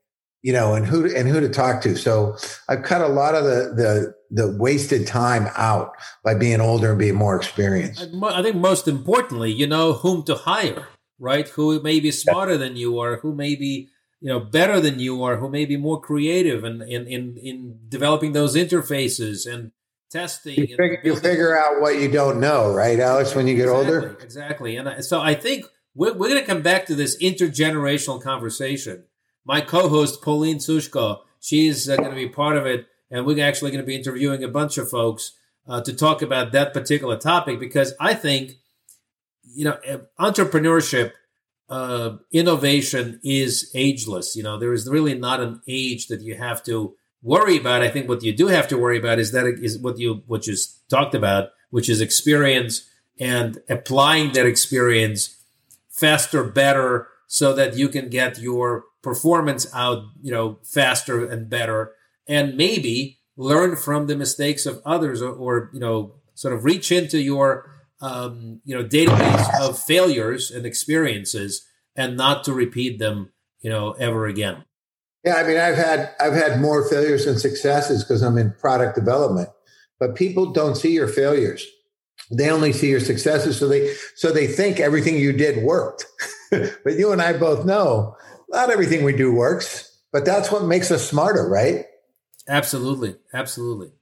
you 0.42 0.52
know, 0.52 0.74
and 0.74 0.86
who, 0.86 1.04
and 1.14 1.26
who 1.26 1.40
to 1.40 1.48
talk 1.48 1.80
to. 1.82 1.96
So 1.96 2.36
I've 2.68 2.82
cut 2.82 3.00
a 3.00 3.08
lot 3.08 3.34
of 3.34 3.44
the, 3.44 3.74
the, 3.74 4.14
the 4.30 4.56
wasted 4.56 5.06
time 5.06 5.48
out 5.56 5.92
by 6.22 6.34
being 6.34 6.60
older 6.60 6.90
and 6.90 6.98
being 6.98 7.14
more 7.14 7.36
experienced. 7.36 8.06
I 8.22 8.42
think 8.42 8.56
most 8.56 8.86
importantly, 8.86 9.50
you 9.50 9.66
know 9.66 9.94
whom 9.94 10.22
to 10.24 10.34
hire, 10.34 10.88
right? 11.18 11.48
Who 11.48 11.82
may 11.82 11.98
be 11.98 12.10
smarter 12.10 12.56
than 12.58 12.76
you 12.76 12.98
are, 13.00 13.16
who 13.16 13.34
may 13.34 13.56
be 13.56 13.88
you 14.20 14.28
know 14.28 14.38
better 14.38 14.80
than 14.80 14.98
you 14.98 15.22
are 15.22 15.38
who 15.38 15.48
may 15.48 15.64
be 15.64 15.78
more 15.78 15.98
creative 15.98 16.62
and 16.62 16.82
in, 16.82 17.06
in 17.06 17.38
in 17.38 17.78
developing 17.88 18.32
those 18.32 18.54
interfaces 18.54 19.50
and 19.50 19.72
testing 20.10 20.54
you, 20.54 20.76
figure, 20.76 21.00
you 21.04 21.16
figure 21.16 21.56
out 21.56 21.80
what 21.80 21.98
you 21.98 22.10
don't 22.10 22.40
know 22.40 22.72
right 22.72 22.98
alex 22.98 23.34
when 23.34 23.46
you 23.46 23.54
get 23.54 23.68
exactly, 23.68 23.94
older? 23.94 24.16
exactly. 24.20 24.76
And 24.76 25.04
so 25.04 25.20
i 25.20 25.34
think 25.34 25.66
we're, 25.94 26.12
we're 26.12 26.28
going 26.28 26.40
to 26.40 26.46
come 26.46 26.62
back 26.62 26.86
to 26.86 26.94
this 26.94 27.20
intergenerational 27.20 28.22
conversation. 28.22 29.04
My 29.44 29.60
co-host 29.60 30.22
pauline 30.22 30.58
sushko 30.58 31.20
she's 31.40 31.88
uh, 31.88 31.96
going 31.96 32.10
to 32.10 32.16
be 32.16 32.28
part 32.28 32.56
of 32.56 32.66
it 32.66 32.86
and 33.10 33.24
we're 33.24 33.44
actually 33.44 33.70
going 33.70 33.82
to 33.82 33.86
be 33.86 33.96
interviewing 33.96 34.44
a 34.44 34.48
bunch 34.48 34.78
of 34.78 34.90
folks 34.90 35.32
uh, 35.68 35.80
to 35.82 35.94
talk 35.94 36.22
about 36.22 36.52
that 36.52 36.74
particular 36.74 37.16
topic 37.16 37.60
because 37.60 37.94
i 38.00 38.14
think 38.14 38.52
you 39.42 39.64
know 39.64 39.78
entrepreneurship 40.18 41.12
uh, 41.70 42.16
innovation 42.32 43.20
is 43.22 43.70
ageless. 43.74 44.34
You 44.36 44.42
know, 44.42 44.58
there 44.58 44.72
is 44.72 44.88
really 44.88 45.14
not 45.14 45.40
an 45.40 45.62
age 45.68 46.08
that 46.08 46.20
you 46.20 46.34
have 46.34 46.62
to 46.64 46.96
worry 47.22 47.56
about. 47.58 47.82
I 47.82 47.88
think 47.88 48.08
what 48.08 48.22
you 48.22 48.32
do 48.32 48.48
have 48.48 48.68
to 48.68 48.78
worry 48.78 48.98
about 48.98 49.18
is 49.18 49.32
that 49.32 49.46
is 49.46 49.78
what 49.78 49.98
you 49.98 50.22
what 50.26 50.46
you 50.46 50.56
talked 50.88 51.14
about, 51.14 51.50
which 51.70 51.88
is 51.88 52.00
experience 52.00 52.88
and 53.18 53.60
applying 53.68 54.32
that 54.32 54.46
experience 54.46 55.36
faster, 55.90 56.42
better, 56.44 57.08
so 57.26 57.52
that 57.52 57.76
you 57.76 57.88
can 57.88 58.08
get 58.08 58.38
your 58.38 58.84
performance 59.02 59.66
out, 59.74 60.04
you 60.22 60.32
know, 60.32 60.58
faster 60.64 61.24
and 61.24 61.50
better, 61.50 61.92
and 62.26 62.56
maybe 62.56 63.18
learn 63.36 63.76
from 63.76 64.06
the 64.06 64.16
mistakes 64.16 64.66
of 64.66 64.80
others, 64.84 65.22
or, 65.22 65.32
or 65.32 65.70
you 65.72 65.80
know, 65.80 66.14
sort 66.34 66.54
of 66.54 66.64
reach 66.64 66.90
into 66.90 67.20
your 67.20 67.70
um, 68.00 68.60
you 68.64 68.74
know 68.74 68.84
database 68.84 69.60
of 69.60 69.78
failures 69.78 70.50
and 70.50 70.64
experiences, 70.64 71.66
and 71.94 72.16
not 72.16 72.44
to 72.44 72.52
repeat 72.54 72.98
them, 72.98 73.32
you 73.60 73.68
know, 73.68 73.92
ever 73.92 74.26
again. 74.26 74.64
Yeah, 75.24 75.34
I 75.36 75.46
mean, 75.46 75.58
I've 75.58 75.76
had 75.76 76.14
I've 76.18 76.32
had 76.32 76.60
more 76.60 76.88
failures 76.88 77.26
than 77.26 77.38
successes 77.38 78.02
because 78.02 78.22
I'm 78.22 78.38
in 78.38 78.52
product 78.52 78.94
development, 78.94 79.50
but 79.98 80.14
people 80.14 80.52
don't 80.52 80.76
see 80.76 80.92
your 80.92 81.08
failures. 81.08 81.66
They 82.30 82.50
only 82.50 82.72
see 82.72 82.88
your 82.88 83.00
successes 83.00 83.58
so 83.58 83.68
they 83.68 83.94
so 84.14 84.32
they 84.32 84.46
think 84.46 84.80
everything 84.80 85.16
you 85.16 85.32
did 85.32 85.62
worked. 85.64 86.06
But 86.50 86.98
you 86.98 87.12
and 87.12 87.22
i 87.22 87.32
both 87.32 87.64
know 87.64 88.16
not 88.48 88.70
everything 88.70 89.04
we 89.04 89.16
do 89.16 89.32
works 89.32 90.00
but 90.10 90.24
that's 90.24 90.50
what 90.50 90.64
makes 90.64 90.90
us 90.90 91.08
smarter 91.08 91.48
right? 91.48 91.84
Absolutely. 92.48 93.14
Absolutely. 93.32 93.92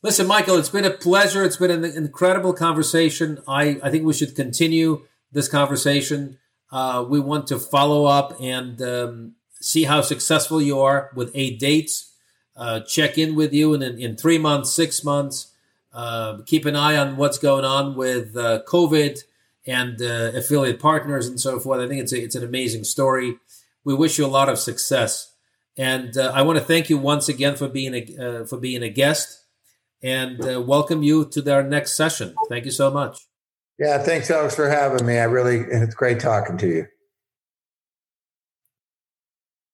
Listen 0.00 0.28
michael 0.28 0.56
it's 0.58 0.68
been 0.68 0.84
a 0.84 0.92
pleasure. 0.92 1.42
It's 1.42 1.56
been 1.56 1.72
an 1.72 1.84
incredible 1.84 2.52
conversation. 2.52 3.40
I 3.48 3.80
i 3.82 3.90
think 3.90 4.04
we 4.04 4.12
should 4.12 4.36
continue 4.36 5.02
this 5.32 5.48
conversation. 5.48 6.38
Uh, 6.70 7.04
we 7.08 7.18
want 7.18 7.48
to 7.48 7.58
follow 7.58 8.04
up 8.04 8.40
and 8.40 8.80
um, 8.80 9.34
see 9.62 9.84
how 9.84 10.00
successful 10.00 10.60
you 10.60 10.78
are 10.80 11.10
with 11.14 11.30
eight 11.34 11.58
dates 11.58 12.12
uh, 12.56 12.80
check 12.80 13.16
in 13.16 13.34
with 13.34 13.52
you 13.52 13.72
in, 13.74 13.82
in 13.82 14.16
three 14.16 14.38
months 14.38 14.72
six 14.72 15.02
months 15.02 15.52
uh, 15.92 16.38
keep 16.46 16.64
an 16.64 16.76
eye 16.76 16.96
on 16.96 17.16
what's 17.16 17.38
going 17.38 17.64
on 17.64 17.94
with 17.94 18.36
uh, 18.36 18.62
COVID 18.66 19.20
and 19.66 20.00
uh, 20.00 20.32
affiliate 20.34 20.80
partners 20.80 21.26
and 21.26 21.38
so 21.38 21.60
forth. 21.60 21.80
I 21.80 21.88
think 21.88 22.02
it's 22.02 22.12
a, 22.12 22.22
it's 22.22 22.34
an 22.34 22.44
amazing 22.44 22.84
story. 22.84 23.36
We 23.84 23.94
wish 23.94 24.18
you 24.18 24.24
a 24.24 24.28
lot 24.28 24.48
of 24.48 24.58
success, 24.58 25.34
and 25.76 26.16
uh, 26.16 26.32
I 26.34 26.42
want 26.42 26.58
to 26.58 26.64
thank 26.64 26.88
you 26.88 26.96
once 26.96 27.28
again 27.28 27.56
for 27.56 27.68
being 27.68 27.94
a 27.94 28.16
uh, 28.16 28.44
for 28.46 28.56
being 28.56 28.82
a 28.82 28.88
guest, 28.88 29.44
and 30.02 30.38
welcome 30.66 31.02
you 31.02 31.26
to 31.30 31.52
our 31.52 31.62
next 31.62 31.96
session. 31.96 32.34
Thank 32.48 32.64
you 32.64 32.70
so 32.70 32.90
much. 32.90 33.18
Yeah, 33.78 33.98
thanks, 33.98 34.30
Alex, 34.30 34.54
for 34.54 34.68
having 34.68 35.04
me. 35.04 35.18
I 35.18 35.24
really 35.24 35.58
it's 35.58 35.94
great 35.94 36.20
talking 36.20 36.56
to 36.58 36.68
you. 36.68 36.86